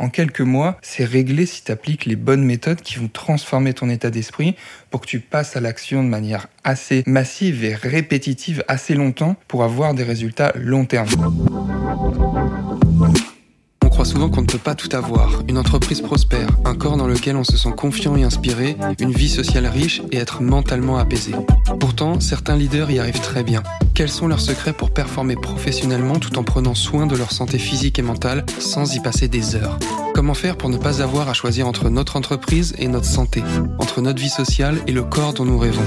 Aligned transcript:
En 0.00 0.08
quelques 0.08 0.40
mois, 0.40 0.76
c'est 0.82 1.04
réglé 1.04 1.46
si 1.46 1.62
tu 1.62 1.70
appliques 1.70 2.04
les 2.04 2.16
bonnes 2.16 2.42
méthodes 2.42 2.80
qui 2.80 2.96
vont 2.98 3.06
transformer 3.06 3.74
ton 3.74 3.88
état 3.88 4.10
d'esprit 4.10 4.56
pour 4.90 5.00
que 5.00 5.06
tu 5.06 5.20
passes 5.20 5.54
à 5.54 5.60
l'action 5.60 6.02
de 6.02 6.08
manière 6.08 6.48
assez 6.64 7.04
massive 7.06 7.62
et 7.62 7.76
répétitive 7.76 8.64
assez 8.66 8.94
longtemps 8.94 9.36
pour 9.46 9.62
avoir 9.62 9.94
des 9.94 10.02
résultats 10.02 10.52
long 10.56 10.84
terme. 10.84 11.08
Souvent 14.04 14.28
qu'on 14.28 14.42
ne 14.42 14.46
peut 14.46 14.58
pas 14.58 14.74
tout 14.74 14.94
avoir. 14.94 15.42
Une 15.48 15.58
entreprise 15.58 16.00
prospère, 16.00 16.48
un 16.64 16.74
corps 16.74 16.96
dans 16.96 17.06
lequel 17.06 17.36
on 17.36 17.42
se 17.42 17.56
sent 17.56 17.72
confiant 17.76 18.14
et 18.16 18.22
inspiré, 18.22 18.76
une 19.00 19.12
vie 19.12 19.28
sociale 19.28 19.66
riche 19.66 20.02
et 20.12 20.18
être 20.18 20.42
mentalement 20.42 20.98
apaisé. 20.98 21.32
Pourtant, 21.80 22.20
certains 22.20 22.56
leaders 22.56 22.90
y 22.90 22.98
arrivent 22.98 23.20
très 23.20 23.42
bien. 23.42 23.62
Quels 23.94 24.10
sont 24.10 24.28
leurs 24.28 24.40
secrets 24.40 24.72
pour 24.72 24.92
performer 24.92 25.36
professionnellement 25.36 26.18
tout 26.18 26.38
en 26.38 26.44
prenant 26.44 26.74
soin 26.74 27.06
de 27.06 27.16
leur 27.16 27.32
santé 27.32 27.58
physique 27.58 27.98
et 27.98 28.02
mentale 28.02 28.44
sans 28.58 28.94
y 28.94 29.00
passer 29.00 29.26
des 29.26 29.56
heures? 29.56 29.78
Comment 30.14 30.34
faire 30.34 30.56
pour 30.56 30.68
ne 30.68 30.76
pas 30.76 31.02
avoir 31.02 31.28
à 31.28 31.32
choisir 31.32 31.66
entre 31.66 31.88
notre 31.88 32.16
entreprise 32.16 32.74
et 32.78 32.88
notre 32.88 33.06
santé, 33.06 33.42
entre 33.78 34.00
notre 34.00 34.20
vie 34.20 34.28
sociale 34.28 34.78
et 34.86 34.92
le 34.92 35.02
corps 35.02 35.32
dont 35.32 35.44
nous 35.44 35.58
rêvons? 35.58 35.82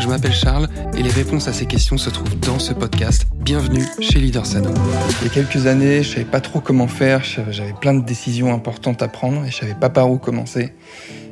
Je 0.00 0.08
m'appelle 0.08 0.32
Charles 0.32 0.68
et 0.96 1.02
les 1.02 1.10
réponses 1.10 1.48
à 1.48 1.52
ces 1.52 1.66
questions 1.66 1.98
se 1.98 2.10
trouvent 2.10 2.38
dans 2.40 2.58
ce 2.58 2.72
podcast. 2.72 3.26
Bienvenue 3.34 3.84
chez 4.00 4.18
Leader 4.18 4.46
Sano. 4.46 4.70
Il 5.20 5.26
y 5.26 5.30
a 5.30 5.32
quelques 5.32 5.66
années, 5.66 6.02
je 6.02 6.10
savais 6.10 6.24
pas 6.24 6.40
trop 6.40 6.60
comment 6.60 6.88
faire, 6.88 7.22
j'avais 7.24 7.74
plein 7.80 7.94
de 7.94 8.04
décisions 8.04 8.54
importantes 8.54 9.02
à 9.02 9.08
prendre 9.08 9.44
et 9.44 9.50
je 9.50 9.56
savais 9.56 9.74
pas 9.74 9.90
par 9.90 10.10
où 10.10 10.18
commencer. 10.18 10.74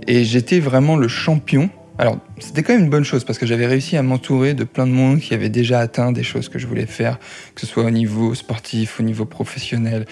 Et 0.07 0.25
j'étais 0.25 0.61
vraiment 0.61 0.97
le 0.97 1.09
champion 1.09 1.71
alors, 1.99 2.17
c'était 2.39 2.63
quand 2.63 2.73
même 2.73 2.85
une 2.85 2.89
bonne 2.89 3.05
chose 3.05 3.25
parce 3.25 3.39
que 3.39 3.45
j'avais 3.45 3.67
réussi 3.67 3.99
à 3.99 4.03
m'entourer 4.03 4.55
de 4.55 4.65
plein 4.65 4.87
de 4.87 4.93
monde 4.93 5.21
qui 5.21 5.35
avait 5.35 5.51
déjà 5.51 5.81
atteint 5.81 6.13
des 6.13 6.23
choses 6.23 6.49
que 6.49 6.59
je 6.59 6.67
voulais 6.67 6.87
faire, 6.87 7.19
que 7.55 7.61
ce 7.61 7.67
soit 7.67 7.85
au 7.85 7.91
niveau 7.91 8.35
sportif, 8.35 9.01
au 9.01 9.03
niveau 9.03 9.27
professionnel, 9.27 10.07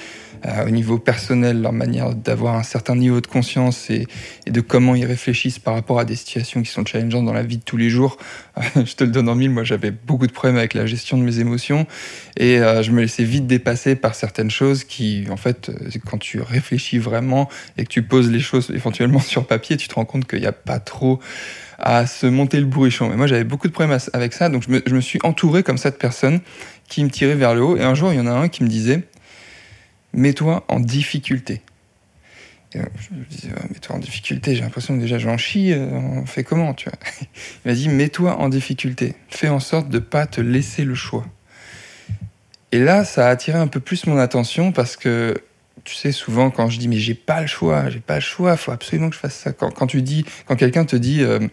euh, 0.46 0.66
au 0.66 0.70
niveau 0.70 0.98
personnel, 0.98 1.62
leur 1.62 1.72
manière 1.72 2.14
d'avoir 2.14 2.56
un 2.56 2.62
certain 2.62 2.96
niveau 2.96 3.20
de 3.20 3.26
conscience 3.26 3.90
et, 3.90 4.06
de 4.46 4.60
comment 4.60 4.94
ils 4.94 5.04
réfléchissent 5.04 5.58
par 5.58 5.74
rapport 5.74 5.98
à 5.98 6.04
des 6.04 6.16
situations 6.16 6.62
qui 6.62 6.70
sont 6.70 6.84
challengeantes 6.84 7.24
dans 7.24 7.32
la 7.32 7.42
vie 7.42 7.58
de 7.58 7.62
tous 7.62 7.76
les 7.76 7.90
jours. 7.90 8.16
je 8.74 8.94
te 8.94 9.04
le 9.04 9.10
donne 9.10 9.28
en 9.28 9.34
mille, 9.34 9.50
moi 9.50 9.64
j'avais 9.64 9.90
beaucoup 9.90 10.26
de 10.26 10.32
problèmes 10.32 10.58
avec 10.58 10.74
la 10.74 10.86
gestion 10.86 11.18
de 11.18 11.22
mes 11.22 11.38
émotions 11.38 11.86
et 12.36 12.58
euh, 12.58 12.82
je 12.82 12.92
me 12.92 13.00
laissais 13.00 13.24
vite 13.24 13.46
dépasser 13.46 13.96
par 13.96 14.14
certaines 14.14 14.50
choses 14.50 14.84
qui, 14.84 15.26
en 15.30 15.36
fait, 15.36 15.68
euh, 15.68 15.90
quand 16.06 16.18
tu 16.18 16.40
réfléchis 16.40 16.98
vraiment 16.98 17.48
et 17.76 17.84
que 17.84 17.88
tu 17.88 18.02
poses 18.02 18.30
les 18.30 18.40
choses 18.40 18.70
éventuellement 18.74 19.20
sur 19.20 19.46
papier, 19.46 19.76
tu 19.76 19.88
te 19.88 19.94
rends 19.94 20.04
compte 20.04 20.26
qu'il 20.26 20.40
n'y 20.40 20.46
a 20.46 20.52
pas 20.52 20.78
trop 20.78 21.20
à 21.78 22.06
se 22.06 22.26
monter 22.26 22.58
le 22.58 22.66
bourrichon. 22.66 23.12
Et 23.12 23.16
moi, 23.16 23.26
j'avais 23.26 23.44
beaucoup 23.44 23.68
de 23.68 23.72
problèmes 23.72 23.98
avec 24.12 24.32
ça, 24.32 24.48
donc 24.48 24.64
je 24.68 24.94
me, 24.94 25.00
suis 25.00 25.20
entouré 25.22 25.62
comme 25.62 25.78
ça 25.78 25.90
de 25.90 25.96
personnes 25.96 26.40
qui 26.88 27.04
me 27.04 27.10
tiraient 27.10 27.34
vers 27.34 27.54
le 27.54 27.62
haut. 27.62 27.76
Et 27.76 27.82
un 27.82 27.94
jour, 27.94 28.12
il 28.12 28.16
y 28.16 28.20
en 28.20 28.26
a 28.26 28.32
un 28.32 28.48
qui 28.48 28.64
me 28.64 28.68
disait 28.68 29.04
Mets-toi 30.18 30.64
en 30.66 30.80
difficulté. 30.80 31.62
Et 32.74 32.78
je 32.78 33.14
me 33.14 33.24
disais 33.24 33.48
Mets-toi 33.70 33.96
en 33.96 33.98
difficulté, 34.00 34.54
j'ai 34.56 34.62
l'impression 34.62 34.96
que 34.96 35.00
déjà 35.00 35.18
j'en 35.18 35.38
chie, 35.38 35.72
euh, 35.72 35.88
on 35.90 36.26
fait 36.26 36.42
comment 36.42 36.74
tu 36.74 36.90
vois? 36.90 36.98
Il 37.64 37.68
m'a 37.68 37.74
dit 37.74 37.88
Mets-toi 37.88 38.36
en 38.36 38.48
difficulté, 38.48 39.14
fais 39.28 39.48
en 39.48 39.60
sorte 39.60 39.88
de 39.88 39.98
ne 39.98 40.02
pas 40.02 40.26
te 40.26 40.40
laisser 40.40 40.84
le 40.84 40.94
choix. 40.94 41.24
Et 42.72 42.80
là, 42.80 43.04
ça 43.04 43.28
a 43.28 43.30
attiré 43.30 43.58
un 43.58 43.68
peu 43.68 43.80
plus 43.80 44.06
mon 44.06 44.18
attention 44.18 44.72
parce 44.72 44.96
que 44.96 45.40
tu 45.84 45.94
sais, 45.94 46.12
souvent 46.12 46.50
quand 46.50 46.68
je 46.68 46.78
dis 46.78 46.88
mais 46.88 46.98
j'ai 46.98 47.14
pas 47.14 47.40
le 47.40 47.46
choix, 47.46 47.88
j'ai 47.88 48.00
pas 48.00 48.16
le 48.16 48.20
choix, 48.20 48.56
faut 48.56 48.72
absolument 48.72 49.08
que 49.08 49.14
je 49.14 49.20
fasse 49.20 49.36
ça. 49.36 49.52
Quand, 49.52 49.86
tu 49.86 50.02
dis, 50.02 50.24
quand 50.46 50.56
quelqu'un 50.56 50.84
te 50.84 50.96
dit 50.96 51.22
euh, 51.22 51.46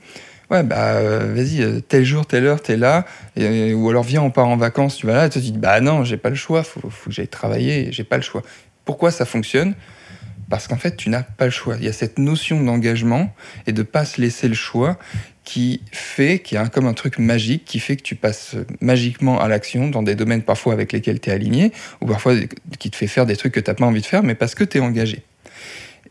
ouais 0.52 0.64
bah 0.64 0.94
euh, 0.94 1.34
vas-y 1.34 1.62
euh, 1.62 1.80
tel 1.80 2.04
jour, 2.04 2.26
telle 2.26 2.46
heure, 2.46 2.62
t'es 2.62 2.78
là, 2.78 3.06
ou 3.38 3.90
alors 3.90 4.04
viens 4.04 4.22
on 4.22 4.32
part 4.32 4.48
en 4.48 4.58
vacances, 4.58 4.98
tu 4.98 5.08
vas 5.08 5.14
là, 5.14 5.26
et 5.26 5.30
tu 5.30 5.40
te 5.40 5.44
dis 5.44 5.52
bah 5.52 5.80
non 5.82 6.04
j'ai 6.04 6.18
pas 6.18 6.30
le 6.30 6.36
choix, 6.36 6.64
faut, 6.64 6.90
faut 6.90 7.10
que 7.10 7.16
j'aille 7.16 7.28
travailler, 7.28 7.92
j'ai 7.92 8.04
pas 8.04 8.18
le 8.18 8.24
choix. 8.24 8.44
Pourquoi 8.84 9.12
ça 9.12 9.26
fonctionne? 9.26 9.74
Parce 10.50 10.68
qu'en 10.68 10.78
fait 10.78 10.96
tu 10.96 11.10
n'as 11.10 11.24
pas 11.24 11.46
le 11.46 11.52
choix. 11.52 11.76
Il 11.80 11.86
y 11.86 11.88
a 11.88 11.94
cette 11.94 12.20
notion 12.20 12.64
d'engagement 12.64 13.34
et 13.66 13.72
de 13.72 13.84
pas 13.84 14.06
se 14.06 14.22
laisser 14.22 14.48
le 14.48 14.54
choix 14.54 15.00
qui 15.46 15.82
fait, 15.92 16.40
qui 16.40 16.58
a 16.58 16.68
comme 16.68 16.88
un 16.88 16.94
truc 16.94 17.20
magique, 17.20 17.64
qui 17.66 17.80
fait 17.80 17.96
que 17.96 18.02
tu 18.02 18.16
passes 18.16 18.56
magiquement 18.82 19.40
à 19.40 19.48
l'action 19.48 19.88
dans 19.88 20.04
des 20.04 20.16
domaines 20.16 20.42
parfois 20.42 20.74
avec 20.74 20.92
lesquels 20.92 21.20
tu 21.20 21.30
es 21.30 21.34
aligné, 21.34 21.72
ou 22.02 22.08
parfois 22.08 22.34
qui 22.80 22.90
te 22.90 22.96
fait 22.96 23.08
faire 23.08 23.26
des 23.26 23.38
trucs 23.38 23.54
que 23.54 23.60
tu 23.60 23.70
n'as 23.70 23.76
pas 23.76 23.86
envie 23.86 24.02
de 24.02 24.06
faire, 24.06 24.24
mais 24.24 24.36
parce 24.36 24.56
que 24.56 24.64
tu 24.64 24.80
es 24.80 24.82
engagé. 24.82 25.24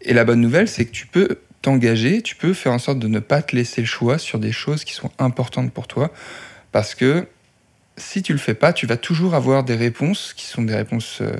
Et 0.02 0.14
la 0.14 0.24
bonne 0.24 0.40
nouvelle, 0.40 0.68
c'est 0.68 0.84
que 0.84 0.92
tu 0.92 1.06
peux 1.06 1.38
t'engager, 1.64 2.20
tu 2.20 2.36
peux 2.36 2.52
faire 2.52 2.72
en 2.72 2.78
sorte 2.78 2.98
de 2.98 3.08
ne 3.08 3.20
pas 3.20 3.40
te 3.40 3.56
laisser 3.56 3.80
le 3.80 3.86
choix 3.86 4.18
sur 4.18 4.38
des 4.38 4.52
choses 4.52 4.84
qui 4.84 4.92
sont 4.92 5.10
importantes 5.18 5.72
pour 5.72 5.88
toi, 5.88 6.12
parce 6.72 6.94
que 6.94 7.26
si 7.96 8.22
tu 8.22 8.32
le 8.32 8.38
fais 8.38 8.54
pas, 8.54 8.74
tu 8.74 8.86
vas 8.86 8.98
toujours 8.98 9.34
avoir 9.34 9.64
des 9.64 9.74
réponses 9.74 10.34
qui 10.36 10.44
sont 10.44 10.62
des 10.62 10.74
réponses 10.74 11.20
euh, 11.22 11.36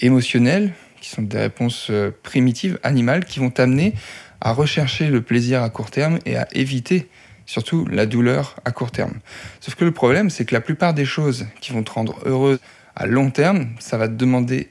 émotionnelles, 0.00 0.72
qui 1.00 1.10
sont 1.10 1.22
des 1.22 1.38
réponses 1.38 1.86
euh, 1.90 2.10
primitives, 2.24 2.80
animales, 2.82 3.24
qui 3.24 3.38
vont 3.38 3.50
t'amener 3.50 3.94
à 4.40 4.52
rechercher 4.52 5.08
le 5.08 5.22
plaisir 5.22 5.62
à 5.62 5.70
court 5.70 5.90
terme 5.90 6.18
et 6.26 6.36
à 6.36 6.48
éviter 6.52 7.08
surtout 7.46 7.86
la 7.86 8.06
douleur 8.06 8.56
à 8.64 8.72
court 8.72 8.90
terme. 8.90 9.20
Sauf 9.60 9.76
que 9.76 9.84
le 9.84 9.92
problème, 9.92 10.30
c'est 10.30 10.44
que 10.44 10.54
la 10.54 10.60
plupart 10.60 10.94
des 10.94 11.04
choses 11.04 11.46
qui 11.60 11.72
vont 11.72 11.84
te 11.84 11.92
rendre 11.92 12.18
heureuse 12.24 12.58
à 12.96 13.06
long 13.06 13.30
terme, 13.30 13.68
ça 13.78 13.98
va 13.98 14.08
te 14.08 14.14
demander 14.14 14.68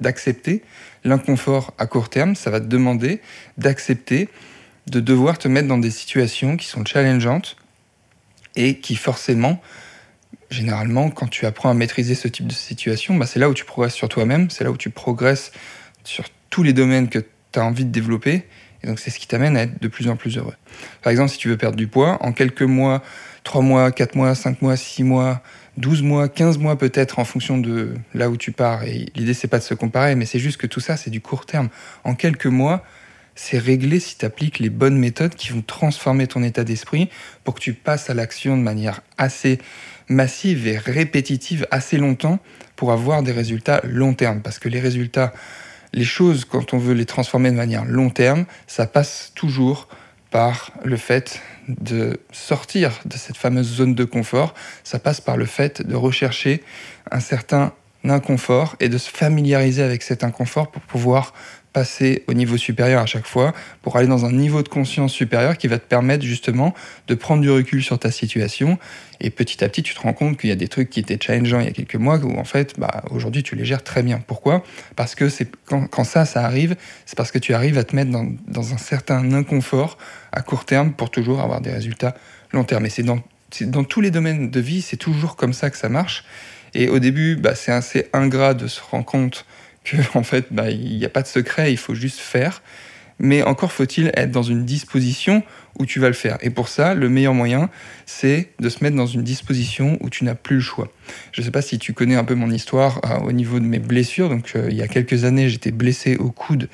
d'accepter 0.00 0.62
l'inconfort 1.04 1.72
à 1.78 1.86
court 1.86 2.08
terme, 2.08 2.34
ça 2.34 2.50
va 2.50 2.60
te 2.60 2.66
demander 2.66 3.20
d'accepter 3.58 4.28
de 4.86 5.00
devoir 5.00 5.38
te 5.38 5.48
mettre 5.48 5.68
dans 5.68 5.78
des 5.78 5.90
situations 5.90 6.56
qui 6.56 6.66
sont 6.66 6.84
challengeantes 6.84 7.56
et 8.54 8.78
qui 8.78 8.96
forcément, 8.96 9.60
généralement, 10.50 11.10
quand 11.10 11.28
tu 11.28 11.46
apprends 11.46 11.70
à 11.70 11.74
maîtriser 11.74 12.14
ce 12.14 12.28
type 12.28 12.46
de 12.46 12.52
situation, 12.52 13.16
bah 13.16 13.26
c'est 13.26 13.38
là 13.38 13.48
où 13.48 13.54
tu 13.54 13.64
progresses 13.64 13.94
sur 13.94 14.08
toi-même, 14.08 14.50
c'est 14.50 14.64
là 14.64 14.70
où 14.70 14.76
tu 14.76 14.90
progresses 14.90 15.52
sur 16.04 16.24
tous 16.50 16.62
les 16.62 16.72
domaines 16.72 17.08
que 17.08 17.18
tu 17.52 17.58
as 17.58 17.64
envie 17.64 17.84
de 17.84 17.90
développer 17.90 18.44
et 18.84 18.86
donc 18.86 18.98
c'est 18.98 19.10
ce 19.10 19.18
qui 19.18 19.26
t'amène 19.26 19.56
à 19.56 19.62
être 19.62 19.80
de 19.80 19.88
plus 19.88 20.08
en 20.08 20.16
plus 20.16 20.36
heureux. 20.36 20.54
Par 21.02 21.10
exemple, 21.10 21.30
si 21.30 21.38
tu 21.38 21.48
veux 21.48 21.56
perdre 21.56 21.76
du 21.76 21.86
poids, 21.86 22.18
en 22.20 22.32
quelques 22.32 22.62
mois, 22.62 23.02
3 23.44 23.62
mois, 23.62 23.90
4 23.90 24.14
mois, 24.14 24.34
5 24.34 24.60
mois, 24.60 24.76
6 24.76 25.04
mois, 25.04 25.42
12 25.76 26.02
mois, 26.02 26.28
15 26.28 26.58
mois 26.58 26.78
peut-être 26.78 27.18
en 27.18 27.24
fonction 27.24 27.58
de 27.58 27.94
là 28.14 28.30
où 28.30 28.36
tu 28.36 28.52
pars. 28.52 28.84
Et 28.84 29.06
l'idée 29.14 29.34
c'est 29.34 29.48
pas 29.48 29.58
de 29.58 29.64
se 29.64 29.74
comparer, 29.74 30.14
mais 30.14 30.26
c'est 30.26 30.38
juste 30.38 30.56
que 30.56 30.66
tout 30.66 30.80
ça 30.80 30.96
c'est 30.96 31.10
du 31.10 31.20
court 31.20 31.46
terme. 31.46 31.68
En 32.04 32.14
quelques 32.14 32.46
mois, 32.46 32.84
c'est 33.34 33.58
réglé 33.58 33.98
si 33.98 34.16
tu 34.16 34.24
appliques 34.24 34.58
les 34.60 34.70
bonnes 34.70 34.98
méthodes 34.98 35.34
qui 35.34 35.50
vont 35.52 35.62
transformer 35.62 36.26
ton 36.26 36.42
état 36.42 36.64
d'esprit 36.64 37.10
pour 37.42 37.54
que 37.54 37.60
tu 37.60 37.72
passes 37.72 38.08
à 38.10 38.14
l'action 38.14 38.56
de 38.56 38.62
manière 38.62 39.00
assez 39.18 39.58
massive 40.08 40.66
et 40.66 40.78
répétitive 40.78 41.66
assez 41.70 41.98
longtemps 41.98 42.38
pour 42.76 42.92
avoir 42.92 43.22
des 43.22 43.32
résultats 43.32 43.80
long 43.84 44.14
terme. 44.14 44.40
Parce 44.42 44.58
que 44.58 44.68
les 44.68 44.80
résultats 44.80 45.32
les 45.94 46.04
choses, 46.04 46.44
quand 46.44 46.74
on 46.74 46.78
veut 46.78 46.94
les 46.94 47.06
transformer 47.06 47.50
de 47.50 47.56
manière 47.56 47.84
long 47.84 48.10
terme, 48.10 48.44
ça 48.66 48.86
passe 48.86 49.32
toujours 49.34 49.88
par 50.30 50.72
le 50.82 50.96
fait 50.96 51.40
de 51.68 52.20
sortir 52.32 53.00
de 53.04 53.16
cette 53.16 53.36
fameuse 53.36 53.76
zone 53.76 53.94
de 53.94 54.04
confort, 54.04 54.54
ça 54.82 54.98
passe 54.98 55.20
par 55.20 55.36
le 55.36 55.46
fait 55.46 55.82
de 55.86 55.94
rechercher 55.94 56.62
un 57.10 57.20
certain 57.20 57.72
inconfort 58.04 58.76
et 58.80 58.88
de 58.88 58.98
se 58.98 59.10
familiariser 59.10 59.82
avec 59.82 60.02
cet 60.02 60.24
inconfort 60.24 60.70
pour 60.70 60.82
pouvoir 60.82 61.32
passer 61.74 62.22
au 62.28 62.34
niveau 62.34 62.56
supérieur 62.56 63.02
à 63.02 63.06
chaque 63.06 63.26
fois, 63.26 63.52
pour 63.82 63.96
aller 63.96 64.06
dans 64.06 64.24
un 64.24 64.32
niveau 64.32 64.62
de 64.62 64.68
conscience 64.68 65.12
supérieur 65.12 65.58
qui 65.58 65.66
va 65.66 65.78
te 65.78 65.86
permettre 65.86 66.24
justement 66.24 66.72
de 67.08 67.14
prendre 67.14 67.42
du 67.42 67.50
recul 67.50 67.82
sur 67.82 67.98
ta 67.98 68.10
situation. 68.10 68.78
Et 69.20 69.28
petit 69.28 69.62
à 69.62 69.68
petit, 69.68 69.82
tu 69.82 69.92
te 69.92 70.00
rends 70.00 70.12
compte 70.12 70.38
qu'il 70.38 70.48
y 70.48 70.52
a 70.52 70.56
des 70.56 70.68
trucs 70.68 70.88
qui 70.88 71.00
étaient 71.00 71.18
challengeants 71.20 71.60
il 71.60 71.66
y 71.66 71.68
a 71.68 71.72
quelques 71.72 71.96
mois 71.96 72.18
où 72.18 72.38
en 72.38 72.44
fait, 72.44 72.78
bah, 72.78 73.02
aujourd'hui, 73.10 73.42
tu 73.42 73.56
les 73.56 73.64
gères 73.64 73.82
très 73.82 74.04
bien. 74.04 74.22
Pourquoi? 74.24 74.62
Parce 74.94 75.16
que 75.16 75.28
c'est 75.28 75.50
quand, 75.66 76.04
ça, 76.04 76.24
ça 76.24 76.44
arrive, 76.44 76.76
c'est 77.06 77.16
parce 77.16 77.32
que 77.32 77.40
tu 77.40 77.52
arrives 77.52 77.76
à 77.76 77.84
te 77.84 77.94
mettre 77.94 78.12
dans, 78.12 78.26
dans, 78.46 78.72
un 78.72 78.78
certain 78.78 79.32
inconfort 79.32 79.98
à 80.32 80.42
court 80.42 80.64
terme 80.64 80.92
pour 80.92 81.10
toujours 81.10 81.40
avoir 81.40 81.60
des 81.60 81.72
résultats 81.72 82.14
long 82.52 82.62
terme. 82.62 82.86
Et 82.86 82.90
c'est 82.90 83.02
dans, 83.02 83.18
dans 83.62 83.82
tous 83.82 84.00
les 84.00 84.12
domaines 84.12 84.48
de 84.48 84.60
vie, 84.60 84.80
c'est 84.80 84.96
toujours 84.96 85.34
comme 85.34 85.52
ça 85.52 85.70
que 85.70 85.76
ça 85.76 85.88
marche. 85.88 86.24
Et 86.72 86.88
au 86.88 87.00
début, 87.00 87.34
bah, 87.34 87.56
c'est 87.56 87.72
assez 87.72 88.06
ingrat 88.12 88.54
de 88.54 88.68
se 88.68 88.80
rendre 88.80 89.04
compte 89.04 89.44
que 89.84 89.96
en 90.14 90.22
fait, 90.22 90.46
bah, 90.50 90.70
il 90.70 90.96
n'y 90.96 91.04
a 91.04 91.10
pas 91.10 91.22
de 91.22 91.28
secret, 91.28 91.72
il 91.72 91.78
faut 91.78 91.94
juste 91.94 92.18
faire. 92.18 92.62
Mais 93.20 93.42
encore 93.42 93.70
faut-il 93.70 94.10
être 94.16 94.32
dans 94.32 94.42
une 94.42 94.64
disposition 94.64 95.44
où 95.78 95.86
tu 95.86 96.00
vas 96.00 96.08
le 96.08 96.14
faire. 96.14 96.36
Et 96.40 96.50
pour 96.50 96.68
ça, 96.68 96.94
le 96.94 97.08
meilleur 97.08 97.34
moyen, 97.34 97.70
c'est 98.06 98.50
de 98.58 98.68
se 98.68 98.82
mettre 98.82 98.96
dans 98.96 99.06
une 99.06 99.22
disposition 99.22 99.98
où 100.00 100.10
tu 100.10 100.24
n'as 100.24 100.34
plus 100.34 100.56
le 100.56 100.62
choix. 100.62 100.90
Je 101.32 101.40
ne 101.40 101.44
sais 101.44 101.52
pas 101.52 101.62
si 101.62 101.78
tu 101.78 101.92
connais 101.92 102.16
un 102.16 102.24
peu 102.24 102.34
mon 102.34 102.50
histoire 102.50 103.00
euh, 103.04 103.18
au 103.26 103.32
niveau 103.32 103.60
de 103.60 103.64
mes 103.64 103.78
blessures. 103.78 104.28
Donc, 104.28 104.52
euh, 104.56 104.66
il 104.70 104.76
y 104.76 104.82
a 104.82 104.88
quelques 104.88 105.24
années, 105.24 105.48
j'étais 105.48 105.70
blessé 105.70 106.16
au 106.16 106.30
coude 106.30 106.68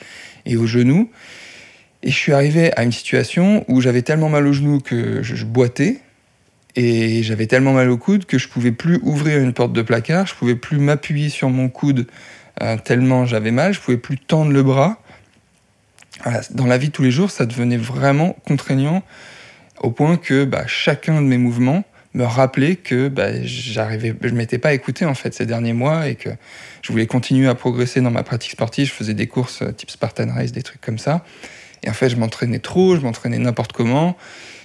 et 0.46 0.56
au 0.56 0.67
genou. 0.67 1.11
Et 2.02 2.11
je 2.11 2.17
suis 2.17 2.32
arrivé 2.32 2.73
à 2.76 2.84
une 2.84 2.93
situation 2.93 3.64
où 3.69 3.81
j'avais 3.81 4.02
tellement 4.02 4.31
mal 4.31 4.46
au 4.46 4.52
genou 4.52 4.81
que 4.81 5.23
je, 5.23 5.44
boitais. 5.44 5.99
Et 6.76 7.23
j'avais 7.23 7.46
tellement 7.46 7.75
mal 7.75 7.90
au 7.90 7.99
coude 7.99 8.25
que 8.25 8.38
je 8.38 8.49
pouvais 8.49 8.73
plus 8.73 8.99
ouvrir 9.02 9.40
une 9.40 9.52
porte 9.52 9.73
de 9.73 9.82
placard, 9.82 10.26
je 10.26 10.34
pouvais 10.34 10.55
plus 10.55 10.79
m'appuyer 10.79 11.29
sur 11.29 11.50
mon 11.50 11.69
coude 11.69 12.06
tellement 12.85 13.26
j'avais 13.26 13.50
mal, 13.50 13.73
je 13.73 13.81
pouvais 13.81 13.97
plus 13.97 14.19
tendre 14.19 14.52
le 14.52 14.62
bras. 14.62 15.00
Dans 16.50 16.67
la 16.67 16.76
vie 16.76 16.88
de 16.88 16.93
tous 16.93 17.02
les 17.02 17.11
jours, 17.11 17.31
ça 17.31 17.47
devenait 17.47 17.79
vraiment 17.79 18.37
contraignant 18.47 19.02
au 19.81 19.91
point 19.91 20.17
que 20.17 20.44
bah, 20.44 20.64
chacun 20.67 21.23
de 21.23 21.26
mes 21.26 21.38
mouvements 21.38 21.85
me 22.12 22.25
rappeler 22.25 22.76
que 22.76 23.08
bah, 23.08 23.29
j'arrivais, 23.43 24.14
je 24.20 24.35
m'étais 24.35 24.58
pas 24.58 24.75
écouté 24.75 25.05
en 25.05 25.14
fait 25.14 25.32
ces 25.32 25.47
derniers 25.47 25.73
mois 25.73 26.08
et 26.08 26.17
que 26.17 26.31
je 26.82 26.93
voulais 26.93 27.06
continuer 27.06 27.49
à 27.49 27.55
progresser 27.55 28.00
dans 28.00 28.11
ma 28.11 28.23
pratique 28.23 28.53
sportive. 28.53 28.88
Je 28.88 28.93
faisais 28.93 29.14
des 29.14 29.26
courses 29.26 29.62
euh, 29.62 29.73
type 29.73 29.91
Spartan 29.91 30.26
Race, 30.35 30.53
des 30.53 30.62
trucs 30.62 30.81
comme 30.81 30.99
ça. 30.99 31.25
Et 31.82 31.91
en 31.91 31.93
fait, 31.93 32.08
je 32.08 32.17
m'entraînais 32.17 32.58
trop, 32.58 32.96
je 32.96 33.00
m'entraînais 33.00 33.38
n'importe 33.38 33.73
comment. 33.73 34.17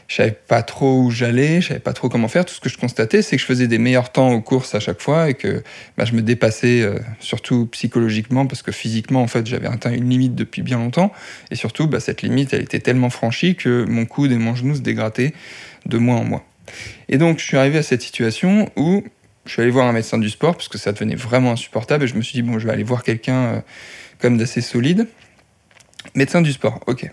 Je 0.07 0.16
savais 0.16 0.31
pas 0.31 0.62
trop 0.62 1.02
où 1.02 1.10
j'allais, 1.10 1.62
je 1.62 1.69
savais 1.69 1.80
pas 1.80 1.94
trop 1.94 2.10
comment 2.10 2.28
faire. 2.28 2.46
Tout 2.46 2.54
ce 2.54 2.60
que 2.60 2.69
je 2.69 2.78
constatais, 2.78 3.22
c'est 3.22 3.38
que 3.38 3.42
je 3.42 3.48
faisais 3.48 3.68
des 3.68 3.80
meilleurs 3.80 4.12
temps 4.12 4.31
aux 4.31 4.42
courses 4.42 4.75
à 4.75 4.80
chaque 4.80 5.02
fois 5.02 5.30
et 5.30 5.34
que 5.34 5.63
bah, 5.98 6.06
je 6.06 6.13
me 6.13 6.22
dépassais, 6.22 6.81
euh, 6.81 7.00
surtout 7.19 7.66
psychologiquement, 7.68 8.46
parce 8.46 8.62
que 8.62 8.72
physiquement, 8.72 9.24
en 9.24 9.28
fait, 9.28 9.48
j'avais 9.48 9.68
atteint 9.68 9.92
une 9.92 10.10
limite 10.10 10.36
depuis 10.36 10.62
bien 10.62 10.78
longtemps. 10.78 11.12
Et 11.50 11.56
surtout, 11.56 11.88
bah, 11.88 12.00
cette 12.00 12.22
limite, 12.22 12.54
elle 12.54 12.62
était 12.62 12.80
tellement 12.80 13.10
franchie 13.10 13.56
que 13.56 13.86
mon 13.86 14.06
coude 14.06 14.31
et 14.31 14.38
mon 14.38 14.54
genou 14.54 14.75
se 14.75 14.81
dégrattaient 14.81 15.34
de 15.88 15.98
mois 15.98 16.18
en 16.18 16.24
mois. 16.24 16.46
Et 17.10 17.18
donc, 17.18 17.40
je 17.40 17.46
suis 17.46 17.57
arrivé 17.57 17.80
à 17.80 17.84
cette 17.84 18.02
situation 18.02 18.69
où 18.75 19.04
je 19.46 19.52
suis 19.52 19.62
allé 19.62 19.72
voir 19.72 19.88
un 19.88 19.92
médecin 19.92 20.18
du 20.18 20.30
sport 20.30 20.56
parce 20.56 20.68
que 20.68 20.78
ça 20.78 20.92
devenait 20.92 21.16
vraiment 21.16 21.52
insupportable 21.52 22.04
et 22.04 22.07
je 22.07 22.16
me 22.16 22.22
suis 22.22 22.34
dit, 22.34 22.42
bon, 22.42 22.60
je 22.60 22.68
vais 22.68 22.74
aller 22.74 22.84
voir 22.84 23.04
quelqu'un 23.04 23.46
euh, 23.46 23.60
comme 24.19 24.38
d'assez 24.38 24.62
solide. 24.62 25.07
Médecin 26.16 26.42
du 26.42 26.54
sport, 26.54 26.80
ok. 26.88 27.12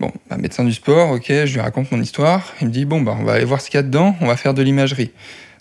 Bon, 0.00 0.12
bah, 0.28 0.36
médecin 0.36 0.64
du 0.64 0.72
sport, 0.72 1.12
ok, 1.12 1.26
je 1.28 1.54
lui 1.54 1.60
raconte 1.60 1.92
mon 1.92 2.00
histoire. 2.00 2.52
Il 2.60 2.66
me 2.66 2.72
dit, 2.72 2.84
bon, 2.84 3.00
bah, 3.00 3.16
on 3.18 3.22
va 3.22 3.34
aller 3.34 3.44
voir 3.44 3.60
ce 3.60 3.70
qu'il 3.70 3.78
y 3.78 3.80
a 3.80 3.82
dedans, 3.82 4.16
on 4.20 4.26
va 4.26 4.36
faire 4.36 4.54
de 4.54 4.62
l'imagerie. 4.62 5.12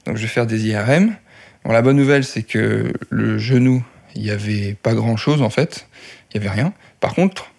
Donc, 0.06 0.18
je 0.18 0.24
vais 0.24 0.28
faire 0.28 0.48
des 0.48 0.68
IRM. 0.68 1.16
Bon, 1.64 1.72
la 1.72 1.81
bonne 1.84 1.98
nouvelle, 1.98 2.24
c'est 2.24 2.44
que 2.44 2.92
le 3.10 3.38
genou, 3.38 3.84
il 4.16 4.24
n'y 4.24 4.31
avait 4.31 4.75
pas 4.81 4.94
grand 4.94 5.18
chose 5.18 5.42
en 5.42 5.50
fait. 5.50 5.88
Il 6.34 6.40
n'y 6.40 6.48
avait 6.48 6.56
rien. 6.56 6.74
Par 7.00 7.14
contre, 7.14 7.52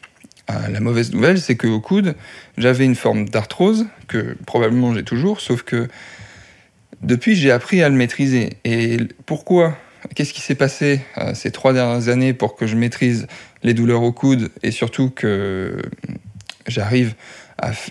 euh, 0.50 0.68
la 0.68 0.80
mauvaise 0.80 1.12
nouvelle, 1.12 1.40
c'est 1.40 1.56
qu'au 1.56 1.80
coude, 1.80 2.16
j'avais 2.58 2.84
une 2.84 2.96
forme 2.96 3.28
d'arthrose, 3.28 3.86
que 4.08 4.36
probablement 4.46 4.94
j'ai 4.94 5.04
toujours, 5.04 5.40
sauf 5.40 5.62
que 5.62 5.88
depuis, 7.02 7.34
j'ai 7.34 7.50
appris 7.50 7.82
à 7.82 7.88
le 7.88 7.94
maîtriser. 7.94 8.58
Et 8.64 8.98
pourquoi 9.26 9.76
Qu'est-ce 10.14 10.34
qui 10.34 10.42
s'est 10.42 10.54
passé 10.54 11.00
euh, 11.16 11.32
ces 11.34 11.50
trois 11.50 11.72
dernières 11.72 12.08
années 12.08 12.34
pour 12.34 12.56
que 12.56 12.66
je 12.66 12.76
maîtrise 12.76 13.26
les 13.64 13.74
douleurs 13.74 14.02
au 14.02 14.12
coude 14.12 14.50
et 14.62 14.70
surtout 14.70 15.10
que 15.10 15.76
j'arrive 16.68 17.14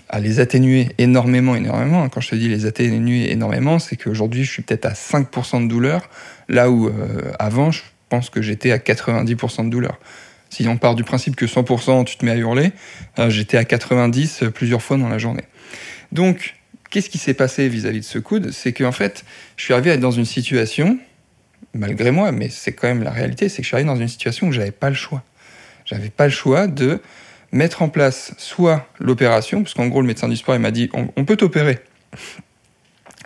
à, 0.08 0.20
les 0.20 0.40
atténuer 0.40 0.88
énormément, 0.98 1.56
énormément. 1.56 2.08
Quand 2.08 2.20
je 2.20 2.30
te 2.30 2.34
dis 2.34 2.48
les 2.48 2.66
atténuer 2.66 3.30
énormément, 3.32 3.78
c'est 3.78 3.96
qu'aujourd'hui, 3.96 4.44
je 4.44 4.50
suis 4.50 4.62
peut-être 4.62 4.86
à 4.86 4.92
5% 4.92 5.64
de 5.64 5.68
douleur, 5.68 6.08
là 6.48 6.70
où 6.70 6.86
euh, 6.86 7.32
avant, 7.38 7.70
je 7.70 7.82
pense 8.08 8.30
que 8.30 8.40
j'étais 8.40 8.70
à 8.70 8.78
90% 8.78 9.64
de 9.64 9.70
douleur. 9.70 9.98
Si 10.50 10.68
on 10.68 10.76
part 10.76 10.94
du 10.94 11.02
principe 11.02 11.34
que 11.34 11.46
100% 11.46 12.04
tu 12.04 12.16
te 12.16 12.24
mets 12.24 12.32
à 12.32 12.36
hurler, 12.36 12.72
euh, 13.18 13.30
j'étais 13.30 13.56
à 13.56 13.64
90 13.64 14.44
plusieurs 14.54 14.82
fois 14.82 14.96
dans 14.96 15.08
la 15.08 15.18
journée. 15.18 15.44
Donc, 16.12 16.54
qu'est-ce 16.90 17.10
qui 17.10 17.18
s'est 17.18 17.34
passé 17.34 17.68
vis-à-vis 17.68 18.00
de 18.00 18.04
ce 18.04 18.18
coude? 18.18 18.52
C'est 18.52 18.72
qu'en 18.72 18.92
fait, 18.92 19.24
je 19.56 19.64
suis 19.64 19.72
arrivé 19.72 19.90
à 19.90 19.94
être 19.94 20.00
dans 20.00 20.12
une 20.12 20.26
situation, 20.26 20.98
malgré 21.72 22.12
moi, 22.12 22.30
mais 22.30 22.50
c'est 22.50 22.72
quand 22.72 22.86
même 22.86 23.02
la 23.02 23.10
réalité, 23.10 23.48
c'est 23.48 23.56
que 23.56 23.62
je 23.62 23.68
suis 23.68 23.74
arrivé 23.74 23.88
dans 23.88 23.96
une 23.96 24.08
situation 24.08 24.46
où 24.46 24.52
j'avais 24.52 24.70
pas 24.70 24.90
le 24.90 24.94
choix. 24.94 25.24
J'avais 25.84 26.10
pas 26.10 26.24
le 26.24 26.32
choix 26.32 26.66
de 26.66 27.00
mettre 27.52 27.82
en 27.82 27.88
place 27.88 28.34
soit 28.36 28.86
l'opération, 28.98 29.62
parce 29.62 29.74
qu'en 29.74 29.86
gros, 29.86 30.00
le 30.00 30.06
médecin 30.06 30.28
du 30.28 30.36
sport, 30.36 30.54
il 30.54 30.60
m'a 30.60 30.70
dit 30.70 30.90
on, 30.92 31.24
peut 31.24 31.36
t'opérer. 31.36 31.78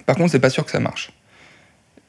Par 0.07 0.17
contre, 0.17 0.33
c'est 0.33 0.39
pas 0.39 0.51
sûr 0.51 0.65
que 0.65 0.71
ça 0.71 0.81
marche. 0.81 1.13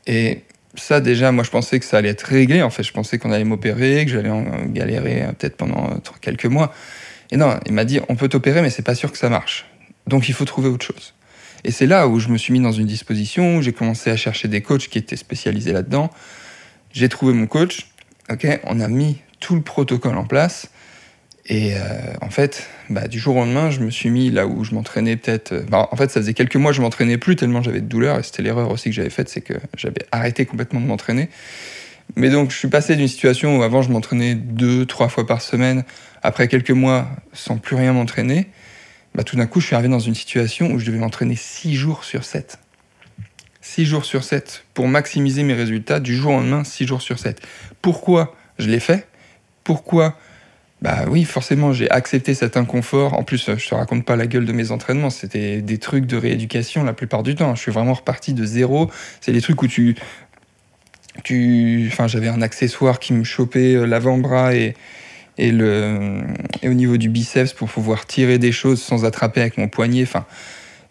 Et 0.06 0.44
ça, 0.76 1.02
déjà, 1.02 1.32
moi, 1.32 1.44
je 1.44 1.50
pensais 1.50 1.80
que 1.80 1.86
ça 1.86 1.98
allait 1.98 2.10
être 2.10 2.24
réglé. 2.24 2.62
En 2.62 2.70
fait, 2.70 2.84
je 2.84 2.92
pensais 2.92 3.18
qu'on 3.18 3.32
allait 3.32 3.44
m'opérer, 3.46 4.06
que 4.06 4.12
j'allais 4.12 4.32
galérer 4.68 5.24
euh, 5.24 5.32
peut-être 5.34 5.58
pendant 5.58 5.92
euh, 5.92 5.98
quelques 6.22 6.46
mois. 6.46 6.74
Et 7.32 7.38
non, 7.38 7.58
il 7.66 7.74
m'a 7.74 7.86
dit 7.86 8.00
on 8.10 8.16
peut 8.16 8.28
t'opérer, 8.28 8.62
mais 8.62 8.70
c'est 8.70 8.86
pas 8.86 8.96
sûr 8.96 9.12
que 9.12 9.18
ça 9.18 9.30
marche. 9.30 9.66
Donc, 10.08 10.30
il 10.30 10.34
faut 10.34 10.46
trouver 10.46 10.70
autre 10.70 10.86
chose. 10.86 11.14
Et 11.64 11.72
c'est 11.72 11.88
là 11.88 12.08
où 12.08 12.20
je 12.20 12.30
me 12.30 12.38
suis 12.38 12.54
mis 12.54 12.60
dans 12.60 12.72
une 12.72 12.88
disposition, 12.88 13.58
où 13.58 13.62
j'ai 13.62 13.74
commencé 13.74 14.10
à 14.10 14.16
chercher 14.16 14.48
des 14.48 14.62
coachs 14.62 14.88
qui 14.88 14.98
étaient 14.98 15.18
spécialisés 15.18 15.74
là-dedans. 15.74 16.10
J'ai 16.92 17.10
trouvé 17.10 17.34
mon 17.34 17.48
coach. 17.48 17.90
Ok, 18.32 18.48
on 18.64 18.80
a 18.80 18.88
mis 18.88 19.18
tout 19.40 19.56
le 19.56 19.62
protocole 19.62 20.18
en 20.18 20.26
place. 20.26 20.70
Et 21.46 21.74
euh, 21.74 21.80
en 22.22 22.30
fait, 22.30 22.68
bah, 22.92 23.08
du 23.08 23.18
jour 23.18 23.36
au 23.36 23.40
lendemain, 23.40 23.72
je 23.72 23.80
me 23.80 23.90
suis 23.90 24.12
mis 24.12 24.30
là 24.30 24.46
où 24.46 24.64
je 24.64 24.76
m'entraînais 24.76 25.16
peut-être. 25.18 25.54
Euh, 25.54 25.64
bah, 25.68 25.90
en 25.92 25.96
fait, 25.96 26.12
ça 26.12 26.20
faisait 26.20 26.36
quelques 26.36 26.56
mois 26.56 26.72
que 26.72 26.78
je 26.78 26.82
m'entraînais 26.82 27.18
plus 27.18 27.36
tellement 27.36 27.64
j'avais 27.64 27.82
de 27.82 27.88
douleur. 27.88 28.20
Et 28.20 28.24
c'était 28.24 28.44
l'erreur 28.44 28.70
aussi 28.70 28.90
que 28.90 28.96
j'avais 28.96 29.10
faite, 29.10 29.30
c'est 29.30 29.42
que 29.42 29.56
j'avais 29.76 30.06
arrêté 30.12 30.46
complètement 30.46 30.80
de 30.80 30.86
m'entraîner. 30.86 31.30
Mais 32.16 32.30
donc, 32.30 32.52
je 32.52 32.58
suis 32.58 32.68
passé 32.68 32.96
d'une 32.96 33.08
situation 33.08 33.58
où 33.58 33.64
avant 33.64 33.82
je 33.82 33.90
m'entraînais 33.90 34.36
deux, 34.36 34.86
trois 34.86 35.10
fois 35.10 35.26
par 35.26 35.42
semaine. 35.42 35.84
Après 36.22 36.48
quelques 36.48 36.72
mois, 36.72 37.10
sans 37.34 37.58
plus 37.58 37.76
rien 37.76 37.94
m'entraîner, 37.94 38.48
bah, 39.16 39.24
tout 39.24 39.36
d'un 39.36 39.48
coup, 39.48 39.60
je 39.60 39.66
suis 39.66 39.76
arrivé 39.76 39.90
dans 39.90 40.00
une 40.00 40.16
situation 40.16 40.72
où 40.72 40.78
je 40.78 40.86
devais 40.86 41.00
m'entraîner 41.00 41.36
six 41.36 41.76
jours 41.76 42.04
sur 42.04 42.26
sept. 42.26 42.60
Six 43.62 43.86
jours 43.86 44.06
sur 44.06 44.24
sept 44.24 44.66
pour 44.76 44.88
maximiser 44.88 45.42
mes 45.42 45.54
résultats 45.54 46.00
du 46.00 46.16
jour 46.16 46.32
au 46.32 46.36
lendemain, 46.36 46.64
six 46.64 46.86
jours 46.86 47.02
sur 47.02 47.18
sept. 47.18 47.42
Pourquoi 47.82 48.36
je 48.60 48.70
l'ai 48.70 48.80
fait? 48.80 49.09
Pourquoi 49.70 50.18
bah 50.82 51.06
oui, 51.10 51.26
forcément, 51.26 51.74
j'ai 51.74 51.92
accepté 51.92 52.34
cet 52.34 52.58
inconfort. 52.58 53.14
En 53.14 53.22
plus, 53.22 53.52
je 53.56 53.70
te 53.70 53.76
raconte 53.76 54.04
pas 54.04 54.16
la 54.16 54.26
gueule 54.26 54.46
de 54.46 54.54
mes 54.54 54.72
entraînements, 54.72 55.12
c'était 55.12 55.62
des 55.62 55.78
trucs 55.78 56.08
de 56.08 56.18
rééducation 56.18 56.84
la 56.84 56.94
plupart 56.94 57.22
du 57.22 57.36
temps. 57.36 57.54
Je 57.54 57.62
suis 57.62 57.72
vraiment 57.72 57.94
reparti 57.94 58.34
de 58.34 58.46
zéro. 58.46 58.90
C'est 59.22 59.32
des 59.32 59.42
trucs 59.42 59.62
où 59.62 59.68
tu. 59.68 59.96
tu 61.24 61.88
enfin, 61.92 62.08
j'avais 62.08 62.30
un 62.30 62.42
accessoire 62.42 62.98
qui 62.98 63.14
me 63.14 63.24
chopait 63.24 63.76
euh, 63.76 63.86
l'avant-bras 63.86 64.56
et, 64.56 64.74
et, 65.38 65.52
le, 65.52 66.22
et 66.64 66.70
au 66.70 66.74
niveau 66.74 66.98
du 66.98 67.10
biceps 67.10 67.54
pour 67.54 67.70
pouvoir 67.70 68.08
tirer 68.08 68.40
des 68.40 68.54
choses 68.54 68.82
sans 68.82 69.06
attraper 69.06 69.42
avec 69.42 69.58
mon 69.60 69.68
poignet. 69.68 70.02
Enfin, 70.02 70.26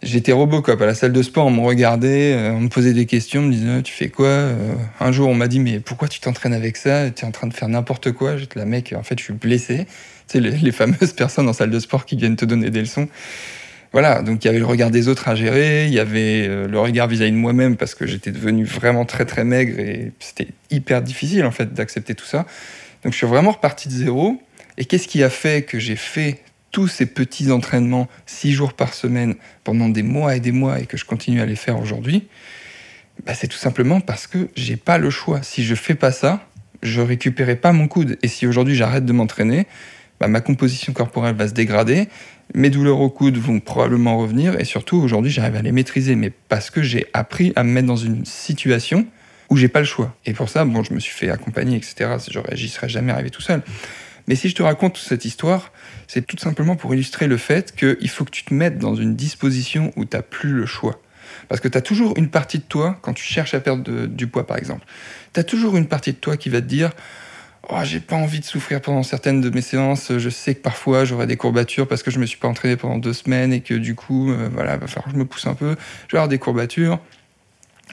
J'étais 0.01 0.31
Robocop 0.31 0.81
à 0.81 0.87
la 0.87 0.95
salle 0.95 1.13
de 1.13 1.23
sport, 1.23 1.47
on 1.47 1.51
me 1.51 1.61
regardait, 1.61 2.33
euh, 2.33 2.53
on 2.53 2.61
me 2.61 2.69
posait 2.69 2.93
des 2.93 3.05
questions, 3.05 3.41
on 3.41 3.47
me 3.47 3.53
disait 3.53 3.83
tu 3.83 3.93
fais 3.93 4.09
quoi 4.09 4.29
euh, 4.29 4.75
Un 5.01 5.11
jour 5.11 5.29
on 5.29 5.35
m'a 5.35 5.49
dit 5.49 5.59
mais 5.59 5.81
pourquoi 5.81 6.07
tu 6.07 6.21
t'entraînes 6.21 6.53
avec 6.53 6.77
ça? 6.77 7.11
Tu 7.11 7.25
es 7.25 7.27
en 7.27 7.33
train 7.33 7.49
de 7.49 7.53
faire 7.53 7.69
n'importe 7.69 8.13
quoi? 8.13 8.37
J'étais 8.37 8.61
la 8.61 8.65
mec, 8.65 8.95
en 8.97 9.03
fait 9.03 9.19
je 9.19 9.25
suis 9.25 9.33
blessé. 9.33 9.87
Tu 10.29 10.41
sais, 10.41 10.41
les, 10.41 10.73
fameuses 10.73 11.13
personnes 11.17 11.49
en 11.49 11.53
salle 11.53 11.71
de 11.71 11.81
sport 11.81 12.05
qui 12.05 12.15
viennent 12.15 12.37
te 12.37 12.45
donner 12.45 12.71
des 12.71 12.81
leçons. 12.81 13.09
Voilà, 13.93 14.23
donc 14.23 14.45
il 14.45 14.47
y 14.47 14.51
avait 14.51 14.61
le 14.61 14.67
regard 14.67 14.91
des 14.93 15.09
autres 15.09 15.27
à 15.29 15.35
gérer, 15.35 15.87
il 15.87 15.95
y 15.95 15.99
avait 15.99 16.47
euh, 16.47 16.69
le 16.69 16.79
regard 16.79 17.09
vis-à-vis 17.09 17.33
de 17.33 17.37
moi-même 17.37 17.77
parce 17.77 17.97
que 17.97 18.07
j'étais 18.07 18.31
devenu 18.31 18.65
vraiment 18.65 19.05
très 19.05 19.25
très 19.25 19.45
maigre 19.45 19.81
et 19.81 20.13
c'était 20.21 20.49
hyper 20.71 21.03
difficile 21.03 21.45
en 21.45 21.51
fait 21.51 21.75
d'accepter 21.75 22.15
tout 22.15 22.27
ça. 22.27 22.47
Donc 23.03 23.15
je 23.15 23.19
suis 23.19 23.27
vraiment 23.27 23.51
reparti 23.51 23.89
de 23.89 23.95
zéro. 23.95 24.41
Et 24.81 24.85
qu'est-ce 24.85 25.09
qui 25.09 25.25
a 25.25 25.31
fait 25.31 25.63
que 25.63 25.81
j'ai 25.81 25.97
fait 25.97 26.39
tous 26.79 26.87
ces 26.87 27.07
petits 27.07 27.51
entraînements 27.51 28.07
six 28.25 28.53
jours 28.53 28.73
par 28.73 28.95
semaine 28.95 29.35
pendant 29.65 29.89
des 29.89 30.05
mois 30.05 30.37
et 30.37 30.39
des 30.39 30.53
mois 30.53 30.79
et 30.79 30.87
que 30.87 30.97
je 30.97 31.05
continue 31.05 31.41
à 31.41 31.45
les 31.45 31.57
faire 31.57 31.77
aujourd'hui, 31.81 32.29
bah 33.27 33.35
c'est 33.35 33.49
tout 33.49 33.59
simplement 33.59 34.01
parce 34.01 34.29
que 34.29 34.49
j'ai 34.55 34.77
pas 34.77 34.97
le 34.97 35.11
choix. 35.11 35.43
Si 35.43 35.65
je 35.65 35.75
fais 35.75 35.97
pas 35.97 36.13
ça, 36.13 36.47
je 36.85 37.01
récupérerai 37.01 37.57
pas 37.57 37.73
mon 37.73 37.89
coude. 37.89 38.17
Et 38.23 38.29
si 38.29 38.47
aujourd'hui 38.47 38.77
j'arrête 38.77 39.05
de 39.05 39.13
m'entraîner, 39.13 39.67
bah 40.21 40.29
ma 40.29 40.41
composition 40.41 40.93
corporelle 40.93 41.35
va 41.35 41.49
se 41.49 41.53
dégrader, 41.53 42.07
mes 42.55 42.71
douleurs 42.71 43.01
au 43.01 43.11
coude 43.11 43.39
vont 43.39 43.59
probablement 43.59 44.17
revenir 44.17 44.61
et 44.61 44.65
surtout 44.65 44.99
aujourd'hui 44.99 45.33
j'arrive 45.33 45.57
à 45.57 45.63
les 45.63 45.73
maîtriser, 45.73 46.15
mais 46.15 46.31
parce 46.31 46.71
que 46.71 46.81
j'ai 46.81 47.07
appris 47.13 47.53
à 47.57 47.65
me 47.65 47.73
mettre 47.73 47.89
dans 47.89 47.97
une 47.97 48.25
situation 48.25 49.05
où 49.51 49.57
j'ai 49.57 49.67
pas 49.67 49.81
le 49.81 49.85
choix. 49.85 50.15
Et 50.27 50.33
pour 50.33 50.49
ça, 50.49 50.65
bon, 50.65 50.85
je 50.85 50.95
me 50.95 51.01
suis 51.01 51.13
fait 51.13 51.29
accompagner, 51.29 51.77
etc. 51.77 52.19
J'y 52.53 52.69
serais 52.69 52.89
jamais 52.89 53.11
arrivé 53.11 53.31
tout 53.31 53.43
seul. 53.43 53.63
Mais 54.29 54.37
si 54.37 54.49
je 54.49 54.55
te 54.55 54.63
raconte 54.63 54.93
toute 54.93 55.05
cette 55.05 55.25
histoire, 55.25 55.73
c'est 56.07 56.25
tout 56.27 56.37
simplement 56.39 56.77
pour 56.77 56.95
illustrer 56.95 57.27
le 57.27 57.39
fait 57.39 57.75
qu'il 57.75 58.09
faut 58.11 58.25
que 58.25 58.31
tu 58.31 58.45
te 58.45 58.55
mettes 58.55 58.79
dans 58.79 58.95
une 58.95 59.17
disposition 59.17 59.91
où 59.97 60.05
tu 60.05 60.17
n'as 60.17 60.23
plus 60.23 60.53
le 60.53 60.67
choix. 60.67 61.01
Parce 61.49 61.61
que 61.61 61.69
tu 61.69 61.77
as 61.77 61.83
toujours 61.83 62.17
une 62.17 62.29
partie 62.29 62.59
de 62.59 62.65
toi, 62.65 62.99
quand 63.03 63.15
tu 63.15 63.25
cherches 63.25 63.55
à 63.55 63.61
perdre 63.61 64.07
du 64.07 64.27
poids 64.27 64.47
par 64.47 64.59
exemple, 64.59 64.85
tu 65.33 65.41
as 65.41 65.45
toujours 65.45 65.77
une 65.77 65.89
partie 65.89 66.13
de 66.13 66.19
toi 66.19 66.37
qui 66.37 66.51
va 66.51 66.61
te 66.61 66.67
dire 66.67 66.93
Oh, 67.71 67.81
j'ai 67.83 68.01
pas 68.01 68.17
envie 68.17 68.41
de 68.41 68.45
souffrir 68.45 68.81
pendant 68.81 69.03
certaines 69.03 69.43
de 69.43 69.51
mes 69.51 69.61
séances. 69.61 70.17
Je 70.17 70.31
sais 70.31 70.55
que 70.55 70.61
parfois 70.61 71.05
j'aurai 71.05 71.27
des 71.27 71.37
courbatures 71.37 71.87
parce 71.87 72.03
que 72.03 72.11
je 72.11 72.19
me 72.19 72.25
suis 72.25 72.39
pas 72.39 72.49
entraîné 72.49 72.77
pendant 72.77 72.97
deux 72.97 73.13
semaines 73.13 73.53
et 73.53 73.61
que 73.61 73.75
du 73.75 73.95
coup, 73.95 74.31
euh, 74.31 74.49
voilà, 74.53 74.79
va 74.79 74.87
falloir 74.87 75.07
que 75.07 75.11
je 75.11 75.17
me 75.17 75.27
pousse 75.27 75.47
un 75.47 75.55
peu. 75.55 75.77
Je 76.07 76.13
vais 76.13 76.19
avoir 76.19 76.29
des 76.29 76.39
courbatures. 76.39 76.99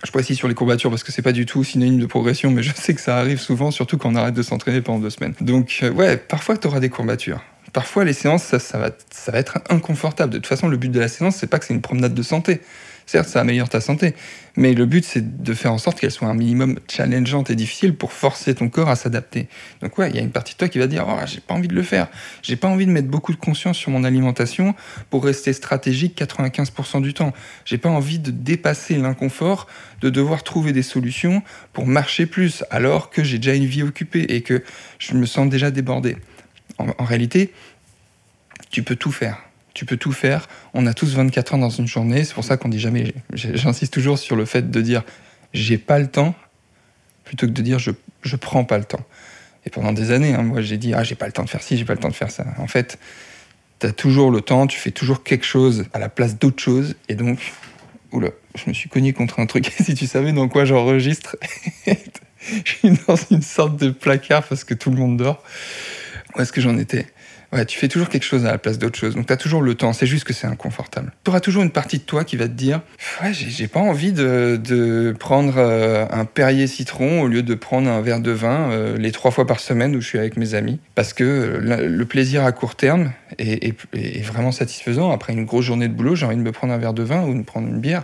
Je 0.04 0.12
précise 0.12 0.38
sur 0.38 0.48
les 0.48 0.54
courbatures 0.54 0.90
parce 0.90 1.04
que 1.04 1.12
c'est 1.12 1.22
pas 1.22 1.32
du 1.32 1.46
tout 1.46 1.64
synonyme 1.64 2.00
de 2.00 2.06
progression, 2.06 2.52
mais 2.52 2.64
je 2.64 2.74
sais 2.76 2.94
que 2.94 3.02
ça 3.02 3.18
arrive 3.18 3.40
souvent, 3.40 3.72
surtout 3.72 3.98
quand 3.98 4.12
on 4.12 4.16
arrête 4.16 4.36
de 4.36 4.44
s'entraîner 4.44 4.82
pendant 4.82 5.00
deux 5.00 5.10
semaines. 5.10 5.34
Donc, 5.42 5.80
euh, 5.84 5.92
ouais, 5.92 6.18
parfois 6.18 6.58
tu 6.58 6.68
auras 6.68 6.80
des 6.80 6.90
courbatures 6.90 7.42
parfois 7.76 8.06
les 8.06 8.14
séances, 8.14 8.58
ça, 8.58 8.78
va, 8.78 8.90
ça 9.12 9.32
va 9.34 9.40
être 9.40 9.60
inconfortable. 9.70 10.32
De 10.32 10.38
toute 10.38 10.48
façon, 10.48 10.70
le 10.70 10.78
but 10.78 10.90
de 10.90 11.00
la 11.00 11.10
séance, 11.10 11.36
c'est 11.36 11.48
pas 11.48 11.60
que 11.60 11.66
c'est 11.66 11.74
une 11.74 11.82
promenade 11.82 12.14
de 12.14 12.24
santé. 12.24 12.62
Certes, 13.06 13.30
ça 13.30 13.42
améliore 13.42 13.70
ta 13.70 13.82
santé, 13.82 14.16
mais 14.58 14.74
le 14.74 14.86
but, 14.86 15.06
c'est 15.06 15.44
de 15.44 15.54
faire 15.54 15.72
en 15.72 15.78
sorte 15.78 16.00
qu'elle 16.00 16.12
soit 16.12 16.28
un 16.28 16.34
minimum 16.34 16.80
challengeante 16.90 17.52
et 17.52 17.56
difficile 17.56 17.96
pour 17.96 18.14
forcer 18.14 18.56
ton 18.56 18.70
corps 18.70 18.90
à 18.90 18.96
s'adapter. 18.96 19.48
Donc 19.82 19.98
ouais, 19.98 20.10
il 20.10 20.16
y 20.16 20.20
a 20.20 20.22
une 20.22 20.32
partie 20.32 20.54
de 20.54 20.58
toi 20.58 20.70
qui 20.70 20.80
va 20.80 20.88
dire, 20.88 21.06
oh, 21.08 21.20
j'ai 21.26 21.40
pas 21.40 21.54
envie 21.54 21.68
de 21.68 21.76
le 21.76 21.84
faire. 21.84 22.08
J'ai 22.42 22.56
pas 22.56 22.68
envie 22.68 22.86
de 22.86 22.92
mettre 22.92 23.08
beaucoup 23.08 23.32
de 23.32 23.38
conscience 23.38 23.78
sur 23.78 23.92
mon 23.92 24.04
alimentation 24.04 24.74
pour 25.10 25.24
rester 25.24 25.54
stratégique 25.54 26.20
95% 26.20 27.02
du 27.02 27.14
temps. 27.14 27.34
J'ai 27.66 27.78
pas 27.78 27.90
envie 27.90 28.20
de 28.20 28.32
dépasser 28.32 28.98
l'inconfort, 28.98 29.68
de 30.02 30.10
devoir 30.10 30.44
trouver 30.44 30.74
des 30.74 30.84
solutions 30.84 31.44
pour 31.74 31.86
marcher 31.86 32.26
plus, 32.26 32.64
alors 32.72 33.10
que 33.10 33.24
j'ai 33.24 33.38
déjà 33.38 33.56
une 33.56 33.66
vie 33.66 33.84
occupée 33.84 34.26
et 34.30 34.42
que 34.42 34.64
je 35.00 35.14
me 35.14 35.26
sens 35.26 35.48
déjà 35.50 35.70
débordé. 35.70 36.18
En, 36.78 37.06
réalité, 37.06 37.54
tu 38.70 38.84
peux 38.84 38.96
tout 38.96 39.12
faire. 39.12 39.45
Tu 39.76 39.86
peux 39.86 39.98
tout 39.98 40.14
faire. 40.14 40.48
On 40.74 40.88
a 40.88 40.96
tous 40.96 41.14
24 41.14 41.54
heures 41.54 41.60
dans 41.60 41.70
une 41.70 41.86
journée. 41.86 42.24
C'est 42.24 42.34
pour 42.34 42.46
ça 42.46 42.58
qu'on 42.58 42.70
dit 42.70 42.80
jamais. 42.80 43.14
J'insiste 43.34 43.94
toujours 43.94 44.18
sur 44.18 44.36
le 44.36 44.46
fait 44.46 44.72
de 44.72 44.82
dire 44.82 45.04
j'ai 45.54 45.78
pas 45.78 46.00
le 46.00 46.08
temps 46.08 46.34
plutôt 47.26 47.46
que 47.46 47.52
de 47.52 47.62
dire 47.62 47.78
je, 47.78 47.92
je 48.24 48.36
prends 48.38 48.64
pas 48.64 48.80
le 48.80 48.86
temps. 48.86 49.06
Et 49.66 49.70
pendant 49.70 49.92
des 49.92 50.12
années, 50.12 50.34
hein, 50.34 50.44
moi 50.44 50.62
j'ai 50.62 50.78
dit 50.78 50.94
ah 50.94 51.04
j'ai 51.04 51.16
pas 51.16 51.28
le 51.28 51.34
temps 51.34 51.44
de 51.44 51.50
faire 51.50 51.62
ci, 51.62 51.78
j'ai 51.78 51.86
pas 51.86 51.94
le 51.94 52.00
temps 52.00 52.10
de 52.10 52.16
faire 52.16 52.32
ça. 52.32 52.46
En 52.58 52.68
fait, 52.68 52.98
tu 53.80 53.88
as 53.88 53.92
toujours 53.92 54.32
le 54.32 54.42
temps, 54.42 54.66
tu 54.66 54.80
fais 54.80 54.92
toujours 54.92 55.24
quelque 55.24 55.46
chose 55.46 55.86
à 55.94 56.00
la 56.00 56.08
place 56.08 56.40
d'autre 56.40 56.64
chose. 56.64 56.96
Et 57.10 57.16
donc, 57.16 57.40
oula, 58.14 58.30
je 58.56 58.70
me 58.70 58.74
suis 58.74 58.88
cogné 58.88 59.12
contre 59.12 59.40
un 59.40 59.46
truc. 59.46 59.70
si 59.84 59.94
tu 59.94 60.08
savais 60.08 60.32
dans 60.32 60.48
quoi 60.48 60.64
j'enregistre, 60.64 61.36
je 61.86 62.72
suis 62.72 62.98
dans 63.08 63.18
une 63.30 63.42
sorte 63.42 63.76
de 63.76 63.90
placard 63.90 64.44
parce 64.48 64.64
que 64.64 64.74
tout 64.74 64.90
le 64.90 64.98
monde 64.98 65.18
dort. 65.18 65.44
Où 66.38 66.42
est-ce 66.42 66.54
que 66.54 66.62
j'en 66.62 66.78
étais? 66.78 67.08
Ouais, 67.54 67.66
tu 67.66 67.80
fais 67.80 67.88
toujours 67.88 68.10
quelque 68.10 68.24
chose 68.24 68.46
à 68.46 68.52
la 68.52 68.58
place 68.58 68.78
d'autre 68.78 68.98
chose. 68.98 69.16
Donc 69.16 69.28
tu 69.28 69.34
as 69.34 69.38
toujours 69.38 69.62
le 69.62 69.76
temps, 69.76 69.94
c'est 69.94 70.06
juste 70.06 70.24
que 70.24 70.34
c'est 70.34 70.48
inconfortable. 70.48 71.12
Tu 71.24 71.30
auras 71.30 71.40
toujours 71.40 71.64
une 71.64 71.72
partie 71.72 72.00
de 72.00 72.04
toi 72.04 72.24
qui 72.24 72.38
va 72.38 72.48
te 72.48 72.54
dire 72.54 72.82
Ouais, 73.22 73.34
j'ai 73.34 73.68
pas 73.68 73.80
envie 73.80 74.12
de, 74.12 75.16
prendre 75.20 75.56
euh, 75.58 76.06
un 76.12 76.26
Perrier 76.26 76.68
citron 76.68 77.22
au 77.22 77.28
lieu 77.28 77.44
de 77.44 77.56
prendre 77.56 77.90
un 77.90 78.02
verre 78.02 78.20
de 78.20 78.32
vin 78.32 78.72
euh, 78.72 78.98
les 78.98 79.12
trois 79.12 79.32
fois 79.32 79.48
par 79.48 79.60
semaine 79.60 79.96
où 79.96 80.02
je 80.02 80.08
suis 80.08 80.20
avec 80.20 80.38
mes 80.38 80.54
amis. 80.54 80.80
Parce 80.96 81.14
que 81.14 81.60
le 81.62 82.06
plaisir 82.06 82.46
à 82.46 82.52
court 82.52 82.76
terme 82.76 83.12
est, 83.38 83.76
est 83.94 84.22
vraiment 84.22 84.52
satisfaisant. 84.52 85.12
Après 85.12 85.34
une 85.34 85.46
grosse 85.46 85.66
journée 85.66 85.88
de 85.88 85.94
boulot, 85.94 86.16
j'ai 86.16 86.26
envie 86.26 86.36
de 86.36 86.42
me 86.42 86.52
prendre 86.52 86.74
un 86.74 86.78
verre 86.78 86.94
de 86.94 87.04
vin 87.04 87.24
ou 87.24 87.34
de 87.34 87.44
prendre 87.44 87.68
une 87.68 87.80
bière. 87.80 88.04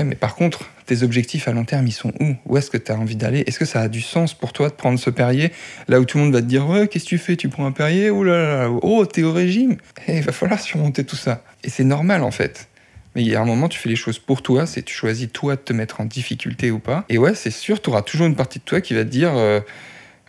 Ouais, 0.00 0.06
mais 0.06 0.14
par 0.14 0.34
contre, 0.34 0.64
tes 0.86 1.02
objectifs 1.02 1.46
à 1.46 1.52
long 1.52 1.66
terme, 1.66 1.86
ils 1.86 1.92
sont 1.92 2.10
où? 2.20 2.34
Où 2.46 2.56
est-ce 2.56 2.70
que 2.70 2.78
tu 2.78 2.90
as 2.90 2.98
envie 2.98 3.16
d'aller? 3.16 3.44
Est-ce 3.46 3.58
que 3.58 3.66
ça 3.66 3.82
a 3.82 3.88
du 3.88 4.00
sens 4.00 4.32
pour 4.32 4.54
toi 4.54 4.70
de 4.70 4.74
prendre 4.74 4.98
ce 4.98 5.10
Perrier? 5.10 5.52
Là 5.88 6.00
où 6.00 6.06
tout 6.06 6.16
le 6.16 6.24
monde 6.24 6.32
va 6.32 6.40
te 6.40 6.46
dire 6.46 6.66
Ouais, 6.66 6.88
qu'est-ce 6.88 7.04
que 7.04 7.10
tu 7.10 7.18
fais? 7.18 7.36
Tu 7.36 7.50
prends 7.50 7.66
un 7.66 7.72
Perrier? 7.72 8.08
Oh 8.08 8.24
là 8.24 8.62
là, 8.62 8.70
oh, 8.80 9.04
t'es 9.04 9.22
au 9.22 9.32
régime 9.34 9.76
eh, 10.08 10.16
Il 10.16 10.22
va 10.22 10.32
falloir 10.32 10.58
surmonter 10.58 11.04
tout 11.04 11.16
ça. 11.16 11.44
Et 11.64 11.68
c'est 11.68 11.84
normal 11.84 12.22
en 12.22 12.30
fait. 12.30 12.70
Mais 13.14 13.20
il 13.20 13.28
y 13.28 13.34
a 13.34 13.42
un 13.42 13.44
moment, 13.44 13.68
tu 13.68 13.78
fais 13.78 13.90
les 13.90 13.96
choses 13.96 14.18
pour 14.18 14.40
toi, 14.40 14.64
c'est 14.64 14.82
tu 14.82 14.94
choisis 14.94 15.28
toi 15.30 15.56
de 15.56 15.60
te 15.60 15.74
mettre 15.74 16.00
en 16.00 16.06
difficulté 16.06 16.70
ou 16.70 16.78
pas. 16.78 17.04
Et 17.10 17.18
ouais, 17.18 17.34
c'est 17.34 17.50
sûr, 17.50 17.82
tu 17.82 17.90
auras 17.90 18.00
toujours 18.00 18.26
une 18.26 18.36
partie 18.36 18.60
de 18.60 18.64
toi 18.64 18.80
qui 18.80 18.94
va 18.94 19.04
te 19.04 19.10
dire 19.10 19.36
euh, 19.36 19.60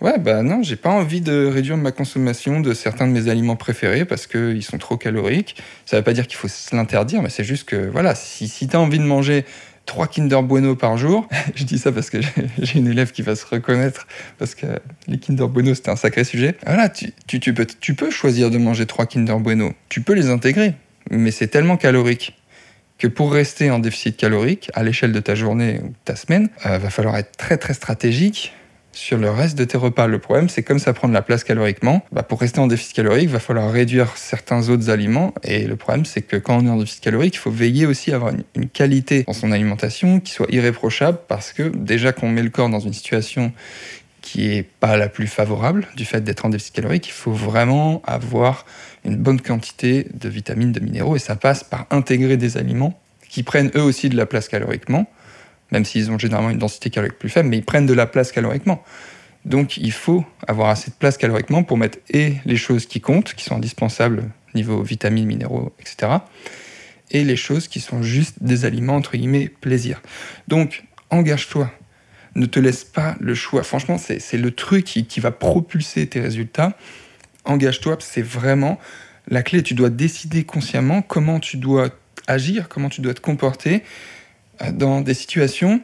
Ouais, 0.02 0.18
bah 0.18 0.42
non, 0.42 0.64
j'ai 0.64 0.78
pas 0.78 0.90
envie 0.90 1.22
de 1.22 1.46
réduire 1.46 1.78
ma 1.78 1.92
consommation 1.92 2.60
de 2.60 2.74
certains 2.74 3.06
de 3.06 3.12
mes 3.12 3.30
aliments 3.30 3.56
préférés 3.56 4.04
parce 4.04 4.26
qu'ils 4.26 4.64
sont 4.64 4.80
trop 4.80 4.98
caloriques. 4.98 5.62
Ça 5.86 5.98
veut 5.98 6.04
pas 6.04 6.14
dire 6.14 6.26
qu'il 6.26 6.38
faut 6.38 6.48
l'interdire, 6.76 7.22
mais 7.22 7.30
c'est 7.30 7.44
juste 7.44 7.66
que, 7.66 7.88
voilà, 7.88 8.16
si, 8.16 8.48
si 8.48 8.68
tu 8.68 8.76
as 8.76 8.80
envie 8.80 8.98
de 8.98 9.04
manger 9.04 9.46
trois 9.86 10.08
Kinder 10.08 10.42
Bueno 10.42 10.76
par 10.76 10.98
jour, 10.98 11.28
je 11.56 11.66
dis 11.66 11.78
ça 11.78 11.92
parce 11.92 12.10
que 12.10 12.18
j'ai 12.58 12.80
une 12.80 12.88
élève 12.88 13.12
qui 13.12 13.22
va 13.22 13.36
se 13.36 13.46
reconnaître, 13.46 14.08
parce 14.40 14.56
que 14.56 14.66
les 15.08 15.20
Kinder 15.20 15.48
Bueno, 15.48 15.76
c'était 15.76 15.92
un 15.92 15.96
sacré 15.96 16.24
sujet. 16.24 16.56
Voilà, 16.66 16.90
tu, 16.90 17.94
peux, 17.94 18.10
choisir 18.10 18.50
de 18.50 18.58
manger 18.58 18.88
trois 18.88 19.06
Kinder 19.06 19.38
Bueno. 19.40 19.74
Tu 19.88 20.02
peux 20.02 20.14
les 20.14 20.30
intégrer, 20.30 20.74
mais 21.12 21.30
c'est 21.30 21.48
tellement 21.48 21.78
calorique 21.78 22.36
que 22.98 23.08
pour 23.08 23.32
rester 23.32 23.70
en 23.70 23.78
déficit 23.78 24.18
calorique 24.18 24.72
à 24.74 24.82
l'échelle 24.82 25.12
de 25.12 25.20
ta 25.20 25.36
journée 25.36 25.80
ou 25.84 25.90
de 25.90 25.96
ta 26.06 26.16
semaine, 26.16 26.50
euh, 26.66 26.80
va 26.80 26.90
falloir 26.90 27.18
être 27.18 27.36
très 27.38 27.58
très 27.58 27.74
stratégique 27.74 28.54
sur 28.92 29.18
le 29.18 29.30
reste 29.30 29.58
de 29.58 29.64
tes 29.64 29.78
repas. 29.78 30.08
Le 30.08 30.20
problème, 30.20 30.50
c'est 30.50 30.64
comme 30.64 30.80
ça 30.80 30.94
prend 30.94 31.08
de 31.08 31.14
la 31.14 31.22
place 31.22 31.44
caloriquement, 31.44 32.04
bah 32.12 32.24
pour 32.24 32.40
rester 32.40 32.60
en 32.60 32.68
déficit 32.68 32.96
calorique, 32.96 33.24
il 33.24 33.30
va 33.30 33.40
falloir 33.40 33.72
réduire 33.72 34.18
certains 34.18 34.70
autres 34.70 34.90
aliments. 34.90 35.34
Et 35.44 35.66
le 35.66 35.76
problème, 35.76 36.06
c'est 36.06 36.22
que 36.22 36.38
quand 36.38 36.58
on 36.58 36.66
est 36.66 36.70
en 36.70 36.78
déficit 36.78 37.04
calorique, 37.04 37.36
il 37.36 37.40
faut 37.40 37.52
veiller 37.52 37.86
aussi 37.86 38.12
à 38.12 38.16
avoir 38.16 38.32
une, 38.56 38.70
qualité 38.70 39.24
dans 39.24 39.34
son 39.34 39.52
alimentation 39.52 40.20
qui 40.20 40.32
soit 40.32 40.48
irréprochable 40.50 41.20
parce 41.28 41.52
que 41.52 41.64
déjà 41.64 42.14
qu'on 42.14 42.30
met 42.30 42.44
le 42.44 42.50
corps 42.50 42.70
dans 42.70 42.80
une 42.80 42.94
situation 42.94 43.52
qui 44.22 44.52
est 44.52 44.64
pas 44.64 44.98
la 44.98 45.10
plus 45.10 45.28
favorable 45.28 45.88
du 45.96 46.06
fait 46.06 46.22
d'être 46.22 46.46
en 46.46 46.50
déficit 46.50 46.76
calorique, 46.76 47.08
il 47.08 47.14
faut 47.14 47.32
vraiment 47.32 48.02
avoir 48.06 48.66
une 49.04 49.18
bonne 49.18 49.42
quantité 49.42 50.08
de 50.14 50.30
vitamines, 50.30 50.72
de 50.72 50.80
minéraux, 50.80 51.16
et 51.16 51.20
ça 51.20 51.36
passe 51.36 51.64
par 51.64 51.88
intégrer 51.90 52.38
des 52.38 52.58
aliments 52.58 53.00
qui 53.30 53.44
prennent 53.44 53.72
eux 53.76 53.82
aussi 53.82 54.10
de 54.10 54.18
la 54.18 54.26
place 54.26 54.48
caloriquement, 54.48 55.08
même 55.72 55.86
s'ils 55.86 56.12
ont 56.12 56.20
généralement 56.20 56.50
une 56.50 56.58
densité 56.58 56.90
calorique 56.90 57.18
plus 57.18 57.30
faible, 57.30 57.50
mais 57.50 57.58
ils 57.58 57.66
prennent 57.66 57.86
de 57.86 57.94
la 57.94 58.06
place 58.06 58.32
caloriquement. 58.32 58.84
Donc 59.46 59.78
il 59.78 59.92
faut 59.92 60.24
avoir 60.48 60.70
assez 60.70 60.92
de 60.92 60.96
place 60.96 61.18
caloriquement 61.18 61.64
pour 61.64 61.78
mettre 61.78 61.98
et 62.10 62.36
les 62.46 62.58
choses 62.58 62.86
qui 62.86 63.02
comptent, 63.02 63.34
qui 63.34 63.44
sont 63.44 63.56
indispensables 63.56 64.30
niveau 64.54 64.84
vitamines, 64.84 65.26
minéraux, 65.26 65.74
etc. 65.80 66.12
Et 67.10 67.24
les 67.24 67.36
choses 67.36 67.68
qui 67.68 67.80
sont 67.80 68.04
juste 68.04 68.38
des 68.42 68.66
aliments, 68.66 68.96
entre 68.96 69.18
guillemets, 69.18 69.50
plaisir. 69.50 70.02
Donc 70.48 70.84
engage-toi. 71.10 71.72
Ne 72.36 72.46
te 72.46 72.60
laisse 72.60 72.86
pas 72.86 73.16
le 73.20 73.36
choix. 73.36 73.64
Franchement, 73.64 73.98
c'est 73.98 74.38
le 74.38 74.52
truc 74.52 74.86
qui, 74.86 75.06
qui 75.06 75.20
va 75.20 75.32
propulser 75.32 76.08
tes 76.08 76.22
résultats. 76.22 76.78
Engage-toi, 77.44 77.98
c'est 78.00 78.22
vraiment 78.22 78.80
la 79.28 79.44
clé. 79.44 79.64
Tu 79.64 79.74
dois 79.74 79.90
décider 79.90 80.46
consciemment 80.46 81.02
comment 81.02 81.42
tu 81.42 81.58
dois 81.58 81.90
agir, 82.28 82.70
comment 82.70 82.88
tu 82.88 83.02
dois 83.02 83.14
te 83.14 83.20
comporter 83.20 83.84
dans 84.72 85.02
des 85.02 85.14
situations 85.14 85.82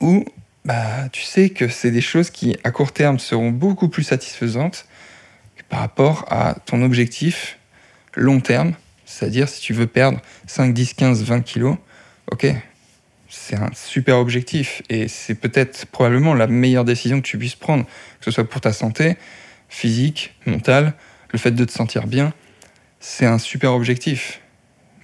où 0.00 0.24
bah, 0.64 1.08
tu 1.12 1.22
sais 1.22 1.50
que 1.50 1.68
c'est 1.68 1.92
des 1.92 2.00
choses 2.00 2.30
qui, 2.30 2.56
à 2.64 2.72
court 2.72 2.92
terme, 2.92 3.18
seront 3.18 3.50
beaucoup 3.50 3.88
plus 3.88 4.02
satisfaisantes 4.02 4.86
par 5.68 5.80
rapport 5.80 6.24
à 6.28 6.54
ton 6.66 6.82
objectif 6.82 7.58
long 8.14 8.40
terme. 8.40 8.74
C'est-à-dire, 9.04 9.48
si 9.48 9.60
tu 9.60 9.72
veux 9.72 9.86
perdre 9.86 10.20
5, 10.46 10.74
10, 10.74 10.94
15, 10.94 11.22
20 11.22 11.40
kilos, 11.42 11.76
ok, 12.32 12.52
c'est 13.28 13.56
un 13.56 13.70
super 13.74 14.16
objectif 14.18 14.82
et 14.88 15.08
c'est 15.08 15.34
peut-être 15.34 15.86
probablement 15.86 16.34
la 16.34 16.46
meilleure 16.46 16.84
décision 16.84 17.20
que 17.20 17.26
tu 17.26 17.38
puisses 17.38 17.54
prendre, 17.54 17.84
que 17.84 18.24
ce 18.24 18.30
soit 18.30 18.48
pour 18.48 18.60
ta 18.60 18.72
santé 18.72 19.16
physique, 19.68 20.34
mentale, 20.46 20.94
le 21.30 21.38
fait 21.38 21.50
de 21.50 21.64
te 21.64 21.72
sentir 21.72 22.06
bien, 22.06 22.32
c'est 23.00 23.26
un 23.26 23.38
super 23.38 23.72
objectif. 23.72 24.40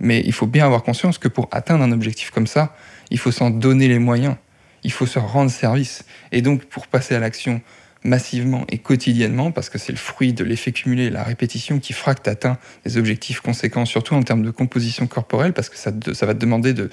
Mais 0.01 0.23
il 0.25 0.33
faut 0.33 0.47
bien 0.47 0.67
avoir 0.67 0.83
conscience 0.83 1.19
que 1.19 1.29
pour 1.29 1.49
atteindre 1.53 1.85
un 1.85 1.93
objectif 1.93 2.31
comme 2.31 2.47
ça, 2.47 2.75
il 3.11 3.19
faut 3.19 3.31
s'en 3.31 3.51
donner 3.51 3.89
les 3.89 3.99
moyens. 3.99 4.37
Il 4.85 4.93
faut 4.93 5.07
se 5.07 5.19
rendre 5.19 5.51
service. 5.51 6.05
Et 6.33 6.43
donc, 6.43 6.65
pour 6.65 6.87
passer 6.89 7.15
à 7.15 7.21
l'action 7.21 7.61
massivement 8.05 8.65
et 8.69 8.79
quotidiennement, 8.79 9.53
parce 9.53 9.71
que 9.71 9.79
c'est 9.79 9.93
le 9.93 9.99
fruit 9.99 10.33
de 10.33 10.43
l'effet 10.43 10.73
cumulé, 10.73 11.09
la 11.11 11.23
répétition 11.23 11.79
qui 11.79 11.93
fera 11.93 12.15
que 12.15 12.23
tu 12.23 12.31
atteins 12.31 12.59
des 12.85 12.97
objectifs 12.97 13.41
conséquents, 13.41 13.85
surtout 13.85 14.15
en 14.15 14.23
termes 14.23 14.43
de 14.43 14.51
composition 14.51 15.07
corporelle, 15.07 15.53
parce 15.53 15.69
que 15.69 15.77
ça, 15.77 15.91
va 15.91 16.35
te 16.35 16.39
demander 16.39 16.75
de, 16.75 16.91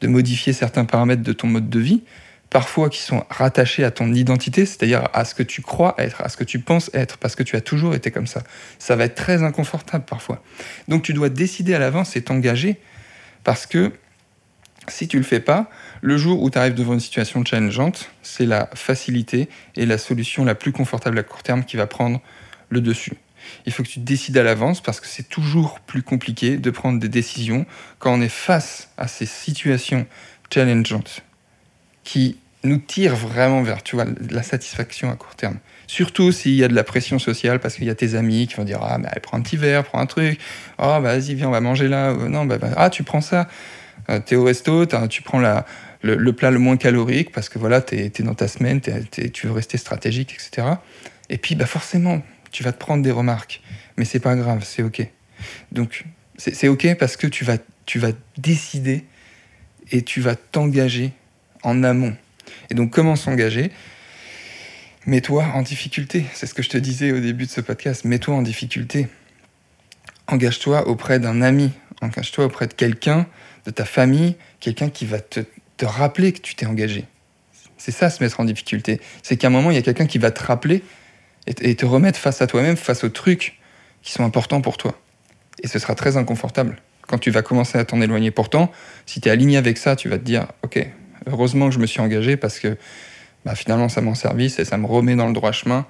de 0.00 0.08
modifier 0.08 0.52
certains 0.52 0.84
paramètres 0.84 1.22
de 1.22 1.32
ton 1.32 1.48
mode 1.48 1.68
de 1.68 1.80
vie, 1.80 2.02
parfois 2.50 2.88
qui 2.88 3.00
sont 3.00 3.24
rattachés 3.30 3.84
à 3.84 3.90
ton 3.90 4.12
identité, 4.12 4.64
c'est-à-dire 4.64 5.08
à 5.12 5.24
ce 5.24 5.34
que 5.34 5.42
tu 5.42 5.60
crois 5.60 5.94
être, 5.98 6.20
à 6.20 6.28
ce 6.28 6.36
que 6.36 6.44
tu 6.44 6.60
penses 6.60 6.90
être, 6.94 7.18
parce 7.18 7.34
que 7.34 7.42
tu 7.42 7.56
as 7.56 7.60
toujours 7.60 7.94
été 7.94 8.10
comme 8.10 8.26
ça. 8.26 8.42
Ça 8.78 8.96
va 8.96 9.04
être 9.04 9.16
très 9.16 9.42
inconfortable 9.42 10.04
parfois. 10.04 10.42
Donc 10.88 11.02
tu 11.02 11.12
dois 11.12 11.28
décider 11.28 11.74
à 11.74 11.78
l'avance 11.78 12.16
et 12.16 12.22
t'engager, 12.22 12.80
parce 13.42 13.66
que 13.66 13.92
si 14.88 15.08
tu 15.08 15.16
le 15.16 15.24
fais 15.24 15.40
pas, 15.40 15.70
le 16.02 16.16
jour 16.16 16.42
où 16.42 16.50
tu 16.50 16.58
arrives 16.58 16.74
devant 16.74 16.94
une 16.94 17.00
situation 17.00 17.44
challengeante, 17.44 18.10
c'est 18.22 18.46
la 18.46 18.68
facilité 18.74 19.48
et 19.76 19.86
la 19.86 19.98
solution 19.98 20.44
la 20.44 20.54
plus 20.54 20.72
confortable 20.72 21.18
à 21.18 21.22
court 21.22 21.42
terme 21.42 21.64
qui 21.64 21.76
va 21.76 21.86
prendre 21.86 22.20
le 22.68 22.80
dessus. 22.80 23.14
Il 23.66 23.72
faut 23.72 23.82
que 23.82 23.88
tu 23.88 24.00
décides 24.00 24.36
à 24.38 24.42
l'avance 24.42 24.80
parce 24.80 25.00
que 25.00 25.06
c'est 25.06 25.28
toujours 25.28 25.80
plus 25.80 26.02
compliqué 26.02 26.56
de 26.56 26.70
prendre 26.70 26.98
des 26.98 27.08
décisions 27.08 27.66
quand 27.98 28.12
on 28.12 28.20
est 28.20 28.28
face 28.28 28.90
à 28.96 29.08
ces 29.08 29.26
situations 29.26 30.06
challengeantes 30.52 31.22
qui 32.04 32.38
nous 32.62 32.78
tire 32.78 33.14
vraiment 33.14 33.62
vers 33.62 33.82
tu 33.82 33.96
vois, 33.96 34.06
la 34.30 34.42
satisfaction 34.42 35.10
à 35.10 35.16
court 35.16 35.34
terme. 35.34 35.58
Surtout 35.86 36.32
s'il 36.32 36.54
y 36.54 36.64
a 36.64 36.68
de 36.68 36.74
la 36.74 36.84
pression 36.84 37.18
sociale 37.18 37.60
parce 37.60 37.74
qu'il 37.74 37.84
y 37.84 37.90
a 37.90 37.94
tes 37.94 38.14
amis 38.14 38.46
qui 38.46 38.54
vont 38.54 38.64
dire 38.64 38.80
Ah, 38.82 38.98
mais 38.98 39.08
prends 39.22 39.36
un 39.36 39.42
petit 39.42 39.56
verre, 39.56 39.84
prends 39.84 40.00
un 40.00 40.06
truc. 40.06 40.38
Oh, 40.78 40.82
bah, 40.82 41.00
vas-y, 41.00 41.34
viens, 41.34 41.48
on 41.48 41.52
va 41.52 41.60
manger 41.60 41.88
là. 41.88 42.10
Euh, 42.10 42.28
non, 42.28 42.46
bah, 42.46 42.58
bah, 42.58 42.70
ah, 42.76 42.90
tu 42.90 43.02
prends 43.02 43.20
ça. 43.20 43.48
Euh, 44.10 44.18
t'es 44.24 44.36
au 44.36 44.44
resto, 44.44 44.86
tu 45.08 45.22
prends 45.22 45.40
la, 45.40 45.66
le, 46.02 46.32
plat 46.32 46.50
le 46.50 46.58
moins 46.58 46.76
calorique 46.76 47.32
parce 47.32 47.48
que 47.48 47.58
voilà, 47.58 47.80
t'es 47.80 48.12
es 48.18 48.22
dans 48.22 48.34
ta 48.34 48.48
semaine, 48.48 48.80
tu 48.80 49.46
veux 49.46 49.52
rester 49.52 49.78
stratégique, 49.78 50.34
etc. 50.34 50.68
Et 51.30 51.38
puis, 51.38 51.54
bah, 51.54 51.66
forcément, 51.66 52.22
tu 52.50 52.62
vas 52.62 52.72
te 52.72 52.78
prendre 52.78 53.02
des 53.02 53.10
remarques. 53.10 53.62
Mais 53.96 54.04
c'est 54.04 54.20
pas 54.20 54.36
grave, 54.36 54.64
c'est 54.64 54.82
OK. 54.82 55.06
Donc, 55.72 56.04
c'est 56.36 56.68
OK 56.68 56.86
parce 56.98 57.16
que 57.16 57.26
tu 57.26 57.44
vas, 57.44 57.58
tu 57.86 57.98
vas 57.98 58.10
décider 58.38 59.04
et 59.90 60.02
tu 60.02 60.20
vas 60.20 60.34
t'engager 60.34 61.12
en 61.64 61.82
amont 61.82 62.14
et 62.70 62.74
donc, 62.74 62.90
comment 62.90 63.16
s'engager? 63.16 63.70
Mets-toi 65.06 65.44
en 65.54 65.62
difficulté. 65.62 66.24
C'est 66.32 66.46
ce 66.46 66.54
que 66.54 66.62
je 66.62 66.70
te 66.70 66.78
disais 66.78 67.12
au 67.12 67.20
début 67.20 67.46
de 67.46 67.50
ce 67.50 67.60
podcast. 67.60 68.04
Mets-toi 68.04 68.34
en 68.34 68.42
difficulté. 68.42 69.08
Engage-toi 70.26 70.88
auprès 70.88 71.18
d'un 71.18 71.42
ami. 71.42 71.70
Engage-toi 72.00 72.46
auprès 72.46 72.66
de 72.66 72.72
quelqu'un, 72.72 73.26
de 73.66 73.70
ta 73.70 73.84
famille, 73.84 74.36
quelqu'un 74.60 74.88
qui 74.88 75.06
va 75.06 75.20
te, 75.20 75.40
rappeler 75.82 76.32
que 76.32 76.40
tu 76.40 76.54
t'es 76.54 76.64
engagé. 76.64 77.04
C'est 77.76 77.92
ça, 77.92 78.08
se 78.08 78.22
mettre 78.22 78.40
en 78.40 78.44
difficulté. 78.44 79.00
C'est 79.22 79.36
qu'à 79.36 79.48
un 79.48 79.50
moment, 79.50 79.70
il 79.70 79.74
y 79.74 79.78
a 79.78 79.82
quelqu'un 79.82 80.06
qui 80.06 80.16
va 80.16 80.30
te 80.30 80.42
rappeler 80.42 80.82
et, 81.46 81.74
te 81.74 81.84
remettre 81.84 82.18
face 82.18 82.40
à 82.40 82.46
toi-même, 82.46 82.76
face 82.76 83.04
aux 83.04 83.10
trucs 83.10 83.58
qui 84.02 84.12
sont 84.12 84.24
importants 84.24 84.62
pour 84.62 84.78
toi. 84.78 84.98
Et 85.62 85.68
ce 85.68 85.78
sera 85.78 85.94
très 85.94 86.16
inconfortable 86.16 86.78
quand 87.02 87.18
tu 87.18 87.30
vas 87.30 87.42
commencer 87.42 87.76
à 87.76 87.84
t'en 87.84 88.00
éloigner. 88.00 88.30
Pourtant, 88.30 88.72
si 89.04 89.20
tu 89.20 89.28
es 89.28 89.30
aligné 89.30 89.58
avec 89.58 89.76
ça, 89.76 89.94
tu 89.94 90.08
vas 90.08 90.16
te 90.16 90.24
dire, 90.24 90.46
ok, 90.62 90.88
heureusement 91.26 91.68
que 91.68 91.74
je 91.74 91.78
me 91.78 91.86
suis 91.86 92.00
engagé 92.00 92.36
parce 92.36 92.58
que 92.58 92.76
bah, 93.44 93.54
finalement 93.54 93.88
ça 93.88 94.00
m'en 94.00 94.14
service 94.14 94.58
et 94.58 94.64
ça 94.64 94.76
me 94.76 94.86
remet 94.86 95.16
dans 95.16 95.26
le 95.26 95.32
droit 95.32 95.52
chemin 95.52 95.86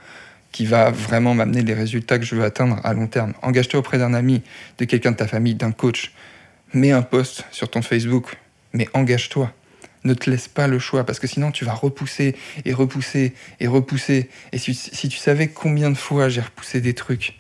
qui 0.52 0.66
va 0.66 0.90
vraiment 0.90 1.34
m'amener 1.34 1.62
les 1.62 1.74
résultats 1.74 2.18
que 2.18 2.24
je 2.24 2.36
veux 2.36 2.44
atteindre 2.44 2.80
à 2.84 2.94
long 2.94 3.08
terme. 3.08 3.34
Engage-toi 3.42 3.80
auprès 3.80 3.98
d'un 3.98 4.14
ami, 4.14 4.42
de 4.78 4.84
quelqu'un 4.84 5.10
de 5.10 5.16
ta 5.16 5.26
famille, 5.26 5.56
d'un 5.56 5.72
coach. 5.72 6.12
Mets 6.72 6.92
un 6.92 7.02
post 7.02 7.44
sur 7.50 7.68
ton 7.68 7.82
Facebook, 7.82 8.36
mais 8.72 8.88
engage-toi. 8.94 9.52
Ne 10.04 10.14
te 10.14 10.30
laisse 10.30 10.46
pas 10.46 10.68
le 10.68 10.78
choix 10.78 11.04
parce 11.04 11.18
que 11.18 11.26
sinon 11.26 11.50
tu 11.50 11.64
vas 11.64 11.72
repousser 11.72 12.36
et 12.64 12.72
repousser 12.72 13.34
et 13.58 13.66
repousser. 13.66 14.28
Et 14.52 14.58
si, 14.58 14.74
si 14.74 15.08
tu 15.08 15.18
savais 15.18 15.48
combien 15.48 15.90
de 15.90 15.96
fois 15.96 16.28
j'ai 16.28 16.42
repoussé 16.42 16.80
des 16.80 16.94
trucs 16.94 17.38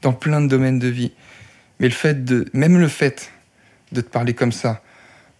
dans 0.00 0.12
plein 0.12 0.40
de 0.40 0.46
domaines 0.46 0.78
de 0.78 0.88
vie, 0.88 1.12
mais 1.80 1.88
le 1.88 1.94
fait 1.94 2.24
de, 2.24 2.46
même 2.52 2.78
le 2.78 2.88
fait 2.88 3.30
de 3.92 4.00
te 4.00 4.08
parler 4.08 4.34
comme 4.34 4.52
ça 4.52 4.82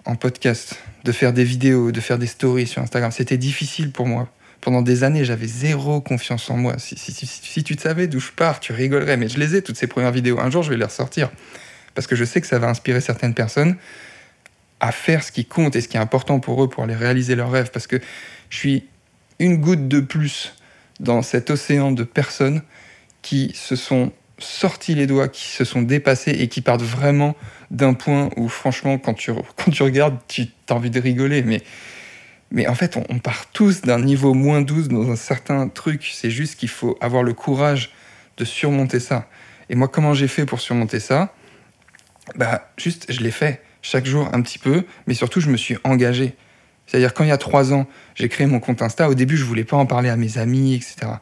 en 0.04 0.16
podcast, 0.16 0.78
de 1.04 1.12
faire 1.12 1.32
des 1.32 1.44
vidéos, 1.44 1.92
de 1.92 2.00
faire 2.00 2.18
des 2.18 2.26
stories 2.26 2.66
sur 2.66 2.82
Instagram, 2.82 3.10
c'était 3.10 3.38
difficile 3.38 3.90
pour 3.90 4.06
moi 4.06 4.28
pendant 4.64 4.80
des 4.80 5.04
années, 5.04 5.26
j'avais 5.26 5.46
zéro 5.46 6.00
confiance 6.00 6.48
en 6.48 6.56
moi. 6.56 6.76
Si, 6.78 6.96
si, 6.96 7.64
tu 7.64 7.74
savais 7.74 8.06
d'où 8.06 8.18
je 8.18 8.32
pars, 8.32 8.60
tu 8.60 8.72
rigolerais. 8.72 9.18
Mais 9.18 9.28
je 9.28 9.38
les 9.38 9.54
ai, 9.54 9.62
toutes 9.62 9.76
ces 9.76 9.86
premières 9.86 10.10
vidéos. 10.10 10.40
Un 10.40 10.50
jour, 10.50 10.62
je 10.62 10.70
vais 10.70 10.78
les 10.78 10.86
ressortir. 10.86 11.30
Parce 11.94 12.06
que 12.06 12.16
je 12.16 12.24
sais 12.24 12.40
que 12.40 12.46
ça 12.46 12.58
va 12.58 12.68
inspirer 12.68 13.02
certaines 13.02 13.34
personnes 13.34 13.76
à 14.80 14.90
faire 14.90 15.22
ce 15.22 15.32
qui 15.32 15.44
compte 15.44 15.76
et 15.76 15.82
ce 15.82 15.88
qui 15.88 15.98
est 15.98 16.00
important 16.00 16.40
pour 16.40 16.64
eux 16.64 16.68
pour 16.70 16.82
aller 16.82 16.94
réaliser 16.94 17.36
leurs 17.36 17.50
rêves. 17.50 17.70
Parce 17.72 17.86
que 17.86 18.00
je 18.48 18.56
suis 18.56 18.86
une 19.38 19.58
goutte 19.58 19.86
de 19.86 20.00
plus 20.00 20.54
dans 20.98 21.20
cet 21.20 21.50
océan 21.50 21.92
de 21.92 22.02
personnes 22.02 22.62
qui 23.20 23.52
se 23.54 23.76
sont 23.76 24.12
sortis 24.38 24.94
les 24.94 25.06
doigts, 25.06 25.28
qui 25.28 25.46
se 25.46 25.64
sont 25.64 25.82
dépassés 25.82 26.32
et 26.32 26.48
qui 26.48 26.60
partent 26.60 26.82
vraiment 26.82 27.36
d'un 27.70 27.94
point 27.94 28.30
où, 28.36 28.48
franchement, 28.48 28.98
quand 28.98 29.14
tu, 29.14 29.32
quand 29.56 29.70
tu 29.70 29.82
regardes, 29.82 30.18
tu 30.28 30.46
as 30.68 30.74
envie 30.74 30.90
de 30.90 31.00
rigoler. 31.00 31.42
Mais 31.42 31.62
mais 32.54 32.68
en 32.68 32.74
fait, 32.76 32.96
on, 32.96 33.18
part 33.18 33.50
tous 33.52 33.82
d'un 33.82 33.98
niveau 33.98 34.32
moins 34.32 34.62
12 34.62 34.88
dans 34.88 35.10
un 35.10 35.16
certain 35.16 35.68
truc. 35.68 36.08
C'est 36.12 36.30
juste 36.30 36.54
qu'il 36.54 36.68
faut 36.68 36.96
avoir 37.00 37.24
le 37.24 37.32
courage 37.32 37.92
de 38.36 38.44
surmonter 38.44 39.00
ça. 39.00 39.28
Et 39.68 39.74
moi, 39.74 39.88
comment 39.88 40.14
j'ai 40.14 40.28
fait 40.28 40.46
pour 40.46 40.60
surmonter 40.60 41.00
ça? 41.00 41.34
Bah, 42.36 42.70
juste, 42.76 43.06
je 43.12 43.20
l'ai 43.22 43.32
fait 43.32 43.60
chaque 43.82 44.06
jour 44.06 44.28
un 44.32 44.40
petit 44.40 44.60
peu, 44.60 44.84
mais 45.08 45.14
surtout, 45.14 45.40
je 45.40 45.50
me 45.50 45.56
suis 45.56 45.76
engagé. 45.82 46.36
C'est-à-dire, 46.86 47.12
quand 47.12 47.24
il 47.24 47.30
y 47.30 47.32
a 47.32 47.38
trois 47.38 47.72
ans, 47.72 47.88
j'ai 48.14 48.28
créé 48.28 48.46
mon 48.46 48.60
compte 48.60 48.82
Insta, 48.82 49.08
au 49.08 49.14
début, 49.14 49.36
je 49.36 49.44
voulais 49.44 49.64
pas 49.64 49.76
en 49.76 49.86
parler 49.86 50.08
à 50.08 50.16
mes 50.16 50.38
amis, 50.38 50.74
etc. 50.74 51.12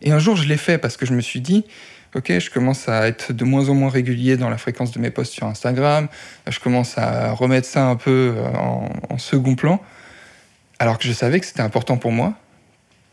Et 0.00 0.10
un 0.10 0.18
jour, 0.18 0.36
je 0.36 0.48
l'ai 0.48 0.56
fait 0.56 0.78
parce 0.78 0.96
que 0.96 1.04
je 1.04 1.12
me 1.12 1.20
suis 1.20 1.40
dit, 1.42 1.66
ok, 2.14 2.38
je 2.38 2.50
commence 2.50 2.88
à 2.88 3.08
être 3.08 3.32
de 3.32 3.44
moins 3.44 3.68
en 3.68 3.74
moins 3.74 3.90
régulier 3.90 4.36
dans 4.36 4.50
la 4.50 4.58
fréquence 4.58 4.92
de 4.92 4.98
mes 4.98 5.10
posts 5.10 5.32
sur 5.32 5.46
Instagram, 5.46 6.08
je 6.48 6.58
commence 6.60 6.98
à 6.98 7.32
remettre 7.32 7.66
ça 7.66 7.86
un 7.86 7.96
peu 7.96 8.34
euh, 8.36 8.50
en 9.08 9.18
second 9.18 9.54
plan. 9.54 9.82
Alors 10.78 10.98
que 10.98 11.04
je 11.04 11.12
savais 11.12 11.40
que 11.40 11.46
c'était 11.46 11.60
important 11.60 11.96
pour 11.96 12.12
moi, 12.12 12.34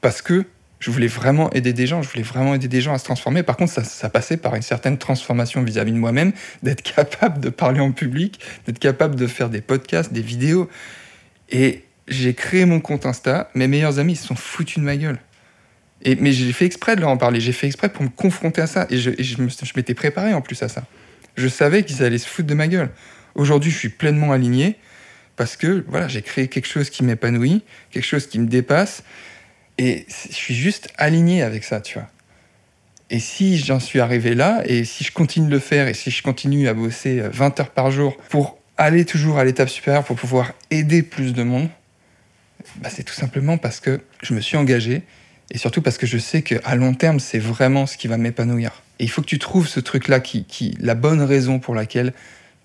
parce 0.01 0.21
que 0.21 0.45
je 0.79 0.91
voulais 0.91 1.07
vraiment 1.07 1.49
aider 1.51 1.73
des 1.73 1.87
gens, 1.87 2.03
je 2.03 2.09
voulais 2.09 2.23
vraiment 2.23 2.53
aider 2.53 2.67
des 2.67 2.81
gens 2.81 2.93
à 2.93 2.99
se 2.99 3.05
transformer. 3.05 3.41
Par 3.41 3.57
contre, 3.57 3.73
ça, 3.73 4.09
passait 4.09 4.37
par 4.37 4.53
une 4.53 4.61
certaine 4.61 4.99
transformation 4.99 5.63
vis-à-vis 5.63 5.91
de 5.91 5.97
moi-même, 5.97 6.31
d'être 6.63 6.83
capable 6.83 7.39
de 7.39 7.49
parler 7.49 7.79
en 7.79 7.91
public, 7.91 8.39
d'être 8.67 8.77
capable 8.77 9.15
de 9.15 9.25
faire 9.25 9.49
des 9.49 9.61
podcasts, 9.61 10.13
des 10.13 10.21
vidéos. 10.21 10.69
Et 11.49 11.85
j'ai 12.07 12.35
créé 12.35 12.65
mon 12.65 12.79
compte 12.79 13.07
Insta, 13.07 13.49
mes 13.55 13.67
meilleurs 13.67 13.97
amis 13.97 14.15
se 14.15 14.27
sont 14.27 14.35
foutus 14.35 14.77
de 14.77 14.83
ma 14.83 14.95
gueule. 14.95 15.17
Mais 16.03 16.31
j'ai 16.31 16.51
fait 16.53 16.65
exprès 16.65 16.95
de 16.95 17.01
leur 17.01 17.09
en 17.09 17.17
parler, 17.17 17.39
j'ai 17.39 17.51
fait 17.51 17.67
exprès 17.67 17.89
pour 17.89 18.03
me 18.03 18.09
confronter 18.09 18.61
à 18.61 18.67
ça. 18.67 18.87
Et 18.89 18.97
je, 18.97 19.41
m'étais 19.75 19.93
préparé 19.93 20.33
en 20.33 20.41
plus 20.41 20.61
à 20.61 20.69
ça. 20.69 20.83
Je 21.35 21.47
savais 21.47 21.83
qu'ils 21.83 22.03
allaient 22.03 22.17
se 22.17 22.27
foutre 22.27 22.47
de 22.47 22.53
ma 22.53 22.67
gueule. 22.67 22.89
Aujourd'hui, 23.35 23.71
je 23.71 23.77
suis 23.77 23.89
pleinement 23.89 24.31
aligné 24.31 24.77
parce 25.35 25.57
que 25.57 25.83
voilà, 25.87 26.07
j'ai 26.07 26.21
créé 26.21 26.47
quelque 26.47 26.67
chose 26.67 26.89
qui 26.89 27.03
m'épanouit, 27.03 27.63
quelque 27.91 28.05
chose 28.05 28.27
qui 28.27 28.39
me 28.39 28.47
dépasse, 28.47 29.03
et 29.77 30.05
je 30.07 30.33
suis 30.33 30.55
juste 30.55 30.87
aligné 30.97 31.41
avec 31.41 31.63
ça. 31.63 31.81
Et 33.09 33.19
si 33.19 33.57
j'en 33.57 33.79
suis 33.79 33.99
arrivé 33.99 34.33
là, 34.33 34.63
et 34.65 34.85
si 34.85 35.03
je 35.03 35.11
continue 35.11 35.47
de 35.47 35.51
le 35.51 35.59
faire, 35.59 35.87
et 35.87 35.93
si 35.93 36.09
je 36.11 36.23
continue 36.23 36.67
à 36.67 36.73
bosser 36.73 37.19
20 37.19 37.59
euh, 37.59 37.61
heures 37.61 37.71
par 37.71 37.91
jour 37.91 38.17
pour 38.29 38.57
aller 38.77 39.05
toujours 39.05 39.37
à 39.37 39.43
l'étape 39.43 39.69
supérieure, 39.69 40.03
pour 40.03 40.15
pouvoir 40.15 40.53
aider 40.71 41.03
plus 41.03 41.33
de 41.33 41.43
monde, 41.43 41.69
bah 42.77 42.89
c'est 42.89 43.03
tout 43.03 43.13
simplement 43.13 43.57
parce 43.57 43.79
que 43.79 44.01
je 44.21 44.33
me 44.33 44.41
suis 44.41 44.57
engagé, 44.57 45.03
et 45.51 45.57
surtout 45.57 45.81
parce 45.81 45.97
que 45.97 46.07
je 46.07 46.17
sais 46.17 46.41
qu'à 46.41 46.75
long 46.75 46.93
terme, 46.93 47.19
c'est 47.19 47.39
vraiment 47.39 47.85
ce 47.85 47.97
qui 47.97 48.07
va 48.07 48.17
m'épanouir. 48.17 48.81
Et 48.99 49.03
il 49.03 49.09
faut 49.09 49.21
que 49.21 49.27
tu 49.27 49.39
trouves 49.39 49.67
ce 49.67 49.79
truc-là, 49.79 50.19
qui, 50.19 50.45
qui, 50.45 50.75
la 50.79 50.95
bonne 50.95 51.21
raison 51.21 51.59
pour 51.59 51.75
laquelle 51.75 52.13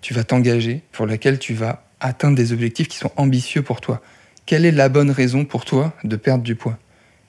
tu 0.01 0.13
vas 0.13 0.23
t'engager, 0.23 0.81
pour 0.91 1.05
laquelle 1.05 1.39
tu 1.39 1.53
vas 1.53 1.83
atteindre 1.99 2.35
des 2.35 2.53
objectifs 2.53 2.87
qui 2.87 2.97
sont 2.97 3.11
ambitieux 3.17 3.61
pour 3.61 3.81
toi. 3.81 4.01
Quelle 4.45 4.65
est 4.65 4.71
la 4.71 4.89
bonne 4.89 5.11
raison 5.11 5.45
pour 5.45 5.65
toi 5.65 5.93
de 6.03 6.15
perdre 6.15 6.43
du 6.43 6.55
poids? 6.55 6.77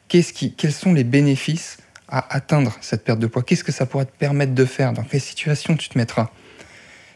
Qu'est-ce 0.09 0.33
qui, 0.33 0.55
Quels 0.55 0.73
sont 0.73 0.95
les 0.95 1.05
bénéfices 1.05 1.79
à 2.09 2.35
atteindre 2.35 2.77
cette 2.81 3.05
perte 3.05 3.19
de 3.19 3.27
poids? 3.27 3.43
Qu'est-ce 3.43 3.65
que 3.65 3.73
ça 3.73 3.87
pourrait 3.87 4.07
te 4.07 4.17
permettre 4.17 4.55
de 4.55 4.65
faire? 4.65 4.93
Dans 4.93 5.03
quelle 5.03 5.21
situation 5.21 5.77
tu 5.77 5.89
te 5.89 5.99
mettras? 5.99 6.31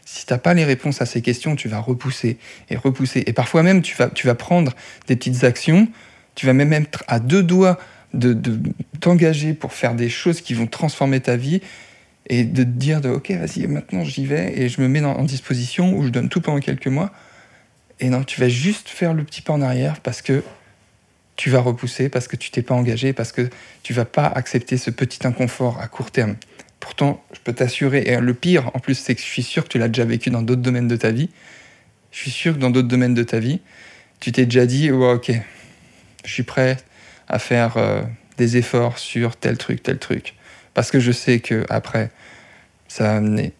Si 0.05 0.25
tu 0.25 0.33
n'as 0.33 0.39
pas 0.39 0.53
les 0.53 0.63
réponses 0.63 1.01
à 1.01 1.05
ces 1.05 1.21
questions, 1.21 1.55
tu 1.55 1.67
vas 1.67 1.79
repousser 1.79 2.37
et 2.69 2.77
repousser. 2.77 3.23
Et 3.25 3.33
parfois 3.33 3.63
même, 3.63 3.81
tu 3.81 3.95
vas, 3.95 4.07
tu 4.09 4.27
vas 4.27 4.35
prendre 4.35 4.73
des 5.07 5.15
petites 5.15 5.43
actions, 5.43 5.89
tu 6.35 6.45
vas 6.45 6.53
même 6.53 6.71
être 6.71 7.03
à 7.07 7.19
deux 7.19 7.43
doigts 7.43 7.77
de, 8.13 8.59
t'engager 8.99 9.53
pour 9.53 9.73
faire 9.73 9.95
des 9.95 10.09
choses 10.09 10.41
qui 10.41 10.53
vont 10.53 10.67
transformer 10.67 11.19
ta 11.19 11.35
vie 11.35 11.61
et 12.27 12.43
de 12.43 12.63
te 12.63 12.67
dire 12.67 13.01
de 13.01 13.09
ok 13.09 13.31
vas-y 13.31 13.67
maintenant 13.67 14.03
j'y 14.03 14.25
vais 14.25 14.53
et 14.59 14.69
je 14.69 14.81
me 14.81 14.87
mets 14.87 15.03
en 15.03 15.23
disposition 15.23 15.95
ou 15.95 16.03
je 16.03 16.09
donne 16.09 16.29
tout 16.29 16.41
pendant 16.41 16.59
quelques 16.59 16.87
mois 16.87 17.11
et 17.99 18.09
non, 18.09 18.23
tu 18.23 18.39
vas 18.39 18.49
juste 18.49 18.89
faire 18.89 19.13
le 19.13 19.23
petit 19.23 19.41
pas 19.41 19.53
en 19.53 19.61
arrière 19.61 19.99
parce 20.01 20.21
que 20.21 20.43
tu 21.35 21.49
vas 21.49 21.59
repousser, 21.59 22.09
parce 22.09 22.27
que 22.27 22.35
tu 22.35 22.51
t'es 22.51 22.61
pas 22.61 22.75
engagé, 22.75 23.13
parce 23.13 23.31
que 23.31 23.49
tu 23.83 23.93
vas 23.93 24.05
pas 24.05 24.25
accepter 24.25 24.77
ce 24.77 24.89
petit 24.89 25.25
inconfort 25.25 25.79
à 25.79 25.87
court 25.87 26.11
terme. 26.11 26.35
Pourtant, 26.79 27.23
je 27.33 27.39
peux 27.39 27.53
t'assurer, 27.53 28.03
et 28.05 28.17
le 28.17 28.33
pire 28.33 28.71
en 28.73 28.79
plus, 28.79 28.95
c'est 28.95 29.15
que 29.15 29.21
je 29.21 29.25
suis 29.25 29.43
sûr 29.43 29.63
que 29.63 29.69
tu 29.69 29.79
l'as 29.79 29.87
déjà 29.87 30.05
vécu 30.05 30.29
dans 30.29 30.41
d'autres 30.41 30.61
domaines 30.61 30.87
de 30.87 30.95
ta 30.95 31.11
vie. 31.11 31.29
Je 32.11 32.19
suis 32.19 32.31
sûr 32.31 32.53
que 32.53 32.59
dans 32.59 32.69
d'autres 32.69 32.87
domaines 32.87 33.13
de 33.13 33.23
ta 33.23 33.39
vie, 33.39 33.59
tu 34.19 34.31
t'es 34.31 34.45
déjà 34.45 34.65
dit, 34.65 34.91
oh, 34.91 35.13
ok, 35.13 35.31
je 36.25 36.31
suis 36.31 36.43
prêt 36.43 36.77
à 37.27 37.39
faire 37.39 37.77
euh, 37.77 38.01
des 38.37 38.57
efforts 38.57 38.99
sur 38.99 39.35
tel 39.35 39.57
truc, 39.57 39.83
tel 39.83 39.99
truc. 39.99 40.35
Parce 40.73 40.91
que 40.91 40.99
je 40.99 41.11
sais 41.11 41.39
que 41.39 41.65
après, 41.69 42.11
ça 42.87 43.05
va 43.05 43.15
amener 43.15 43.53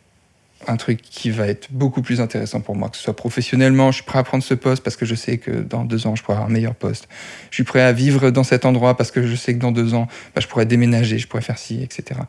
un 0.68 0.78
truc 0.78 1.02
qui 1.02 1.30
va 1.30 1.48
être 1.48 1.68
beaucoup 1.72 2.02
plus 2.02 2.20
intéressant 2.20 2.62
pour 2.62 2.76
moi, 2.76 2.90
que 2.90 2.98
ce 2.98 3.04
soit 3.04 3.16
professionnellement, 3.16 3.92
je 3.92 3.98
suis 3.98 4.06
prêt 4.06 4.20
à 4.20 4.24
prendre 4.24 4.44
ce 4.44 4.54
poste 4.54 4.84
parce 4.84 4.96
que 4.96 5.06
je 5.06 5.16
sais 5.16 5.38
que 5.38 5.52
dans 5.52 5.86
deux 5.86 6.08
ans, 6.08 6.16
je 6.16 6.24
pourrai 6.24 6.36
avoir 6.36 6.50
un 6.50 6.54
meilleur 6.54 6.76
poste. 6.76 7.08
Je 7.50 7.56
suis 7.56 7.64
prêt 7.64 7.82
à 7.82 7.92
vivre 7.94 8.32
dans 8.32 8.44
cet 8.44 8.66
endroit 8.66 8.98
parce 8.98 9.12
que 9.12 9.26
je 9.26 9.36
sais 9.36 9.54
que 9.54 9.60
dans 9.60 9.72
deux 9.72 9.94
ans, 9.94 10.08
bah, 10.36 10.42
je 10.42 10.48
pourrais 10.48 10.66
déménager, 10.66 11.20
je 11.20 11.28
pourrais 11.28 11.42
faire 11.42 11.58
ci, 11.58 11.82
etc. 11.84 12.22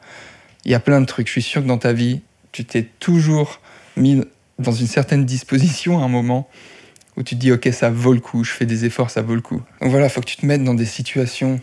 Il 0.65 0.71
y 0.71 0.75
a 0.75 0.81
plein 0.81 1.01
de 1.01 1.07
trucs. 1.07 1.27
Je 1.27 1.33
suis 1.33 1.43
sûr 1.43 1.63
que 1.63 1.69
dans 1.69 1.79
ta 1.79 1.93
vie, 1.93 2.21
tu 2.53 2.65
t'es 2.65 2.83
toujours 2.83 3.61
mis 3.97 4.23
dans 4.59 4.73
une 4.73 4.87
certaine 4.87 5.25
disposition 5.25 6.01
à 6.01 6.05
un 6.05 6.09
moment 6.09 6.49
où 7.19 7.23
tu 7.25 7.35
te 7.35 7.41
dis, 7.41 7.51
OK, 7.51 7.69
ça 7.73 7.91
vaut 7.91 8.13
le 8.13 8.21
coup, 8.21 8.45
je 8.45 8.53
fais 8.53 8.65
des 8.65 8.85
efforts, 8.85 9.11
ça 9.11 9.23
vaut 9.23 9.35
le 9.35 9.41
coup. 9.41 9.61
Donc 9.81 9.91
voilà, 9.91 10.07
il 10.07 10.11
faut 10.11 10.21
que 10.21 10.27
tu 10.27 10.37
te 10.37 10.47
mettes 10.47 10.63
dans 10.63 10.75
des 10.75 10.87
situations 10.87 11.61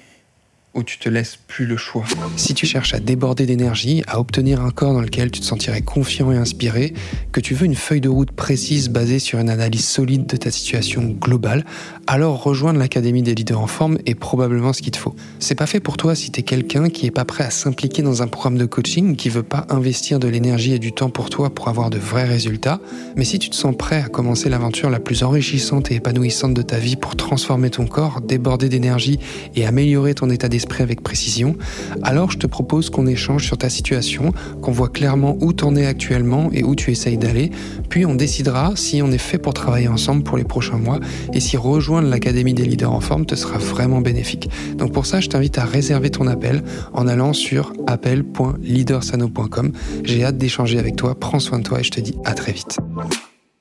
où 0.75 0.83
tu 0.83 0.99
te 0.99 1.07
laisses 1.07 1.39
plus 1.47 1.65
le 1.65 1.77
choix. 1.77 2.03
Si 2.35 2.53
tu 2.53 2.65
cherches 2.65 2.93
à 2.93 2.99
déborder 2.99 3.45
d'énergie, 3.45 4.03
à 4.07 4.19
obtenir 4.19 4.61
un 4.61 4.71
corps 4.71 4.93
dans 4.93 5.01
lequel 5.01 5.31
tu 5.31 5.39
te 5.39 5.45
sentirais 5.45 5.81
confiant 5.81 6.31
et 6.33 6.35
inspiré, 6.35 6.93
que 7.31 7.39
tu 7.39 7.55
veux 7.55 7.65
une 7.65 7.75
feuille 7.75 8.01
de 8.01 8.09
route 8.09 8.31
précise 8.31 8.89
basée 8.89 9.19
sur 9.19 9.39
une 9.39 9.49
analyse 9.49 9.85
solide 9.85 10.25
de 10.27 10.35
ta 10.35 10.51
situation 10.51 11.15
globale, 11.19 11.65
alors 12.07 12.43
rejoindre 12.43 12.77
l'Académie 12.77 13.23
des 13.23 13.33
leaders 13.33 13.59
en 13.59 13.67
forme 13.67 13.97
est 14.05 14.15
probablement 14.15 14.73
ce 14.73 14.81
qu'il 14.81 14.91
te 14.91 14.97
faut. 14.97 15.15
C'est 15.39 15.55
pas 15.55 15.65
fait 15.65 15.79
pour 15.79 15.95
toi 15.95 16.13
si 16.13 16.29
tu 16.29 16.41
es 16.41 16.43
quelqu'un 16.43 16.89
qui 16.89 17.05
est 17.05 17.11
pas 17.11 17.25
prêt 17.25 17.45
à 17.45 17.49
s'impliquer 17.49 18.01
dans 18.01 18.21
un 18.21 18.27
programme 18.27 18.57
de 18.57 18.65
coaching, 18.65 19.15
qui 19.15 19.29
veut 19.29 19.43
pas 19.43 19.65
investir 19.69 20.19
de 20.19 20.27
l'énergie 20.27 20.73
et 20.73 20.79
du 20.79 20.91
temps 20.91 21.09
pour 21.09 21.29
toi 21.29 21.49
pour 21.49 21.69
avoir 21.69 21.89
de 21.89 21.97
vrais 21.97 22.25
résultats, 22.25 22.81
mais 23.15 23.23
si 23.23 23.39
tu 23.39 23.49
te 23.49 23.55
sens 23.55 23.75
prêt 23.77 24.01
à 24.01 24.09
commencer 24.09 24.49
l'aventure 24.49 24.89
la 24.89 24.99
plus 24.99 25.23
enrichissante 25.23 25.89
et 25.91 25.95
épanouissante 25.95 26.53
de 26.53 26.61
ta 26.61 26.77
vie 26.77 26.97
pour 26.97 27.15
transformer 27.15 27.69
ton 27.69 27.87
corps, 27.87 28.19
déborder 28.19 28.67
d'énergie 28.67 29.19
et 29.55 29.65
améliorer 29.65 30.13
ton 30.13 30.29
état 30.29 30.49
d'esprit 30.49 30.64
avec 30.81 31.01
précision, 31.01 31.55
alors 32.03 32.31
je 32.31 32.37
te 32.37 32.47
propose 32.47 32.89
qu'on 32.89 33.07
échange 33.07 33.45
sur 33.45 33.57
ta 33.57 33.69
situation, 33.69 34.31
qu'on 34.61 34.71
voit 34.71 34.89
clairement 34.89 35.37
où 35.41 35.53
t'en 35.53 35.75
es 35.75 35.85
actuellement 35.85 36.49
et 36.51 36.63
où 36.63 36.75
tu 36.75 36.91
essayes 36.91 37.17
d'aller, 37.17 37.51
puis 37.89 38.05
on 38.05 38.15
décidera 38.15 38.73
si 38.75 39.01
on 39.01 39.11
est 39.11 39.17
fait 39.17 39.37
pour 39.37 39.53
travailler 39.53 39.87
ensemble 39.87 40.23
pour 40.23 40.37
les 40.37 40.43
prochains 40.43 40.77
mois 40.77 40.99
et 41.33 41.39
si 41.39 41.57
rejoindre 41.57 42.09
l'Académie 42.09 42.53
des 42.53 42.65
leaders 42.65 42.91
en 42.91 42.99
forme 42.99 43.25
te 43.25 43.35
sera 43.35 43.57
vraiment 43.57 44.01
bénéfique. 44.01 44.49
Donc 44.77 44.91
pour 44.91 45.05
ça, 45.05 45.19
je 45.19 45.29
t'invite 45.29 45.57
à 45.57 45.65
réserver 45.65 46.09
ton 46.09 46.27
appel 46.27 46.63
en 46.93 47.07
allant 47.07 47.33
sur 47.33 47.73
appel.leadersano.com. 47.87 49.71
J'ai 50.03 50.23
hâte 50.23 50.37
d'échanger 50.37 50.79
avec 50.79 50.95
toi, 50.95 51.15
prends 51.19 51.39
soin 51.39 51.59
de 51.59 51.63
toi 51.63 51.79
et 51.79 51.83
je 51.83 51.91
te 51.91 52.01
dis 52.01 52.15
à 52.25 52.33
très 52.33 52.51
vite. 52.51 52.77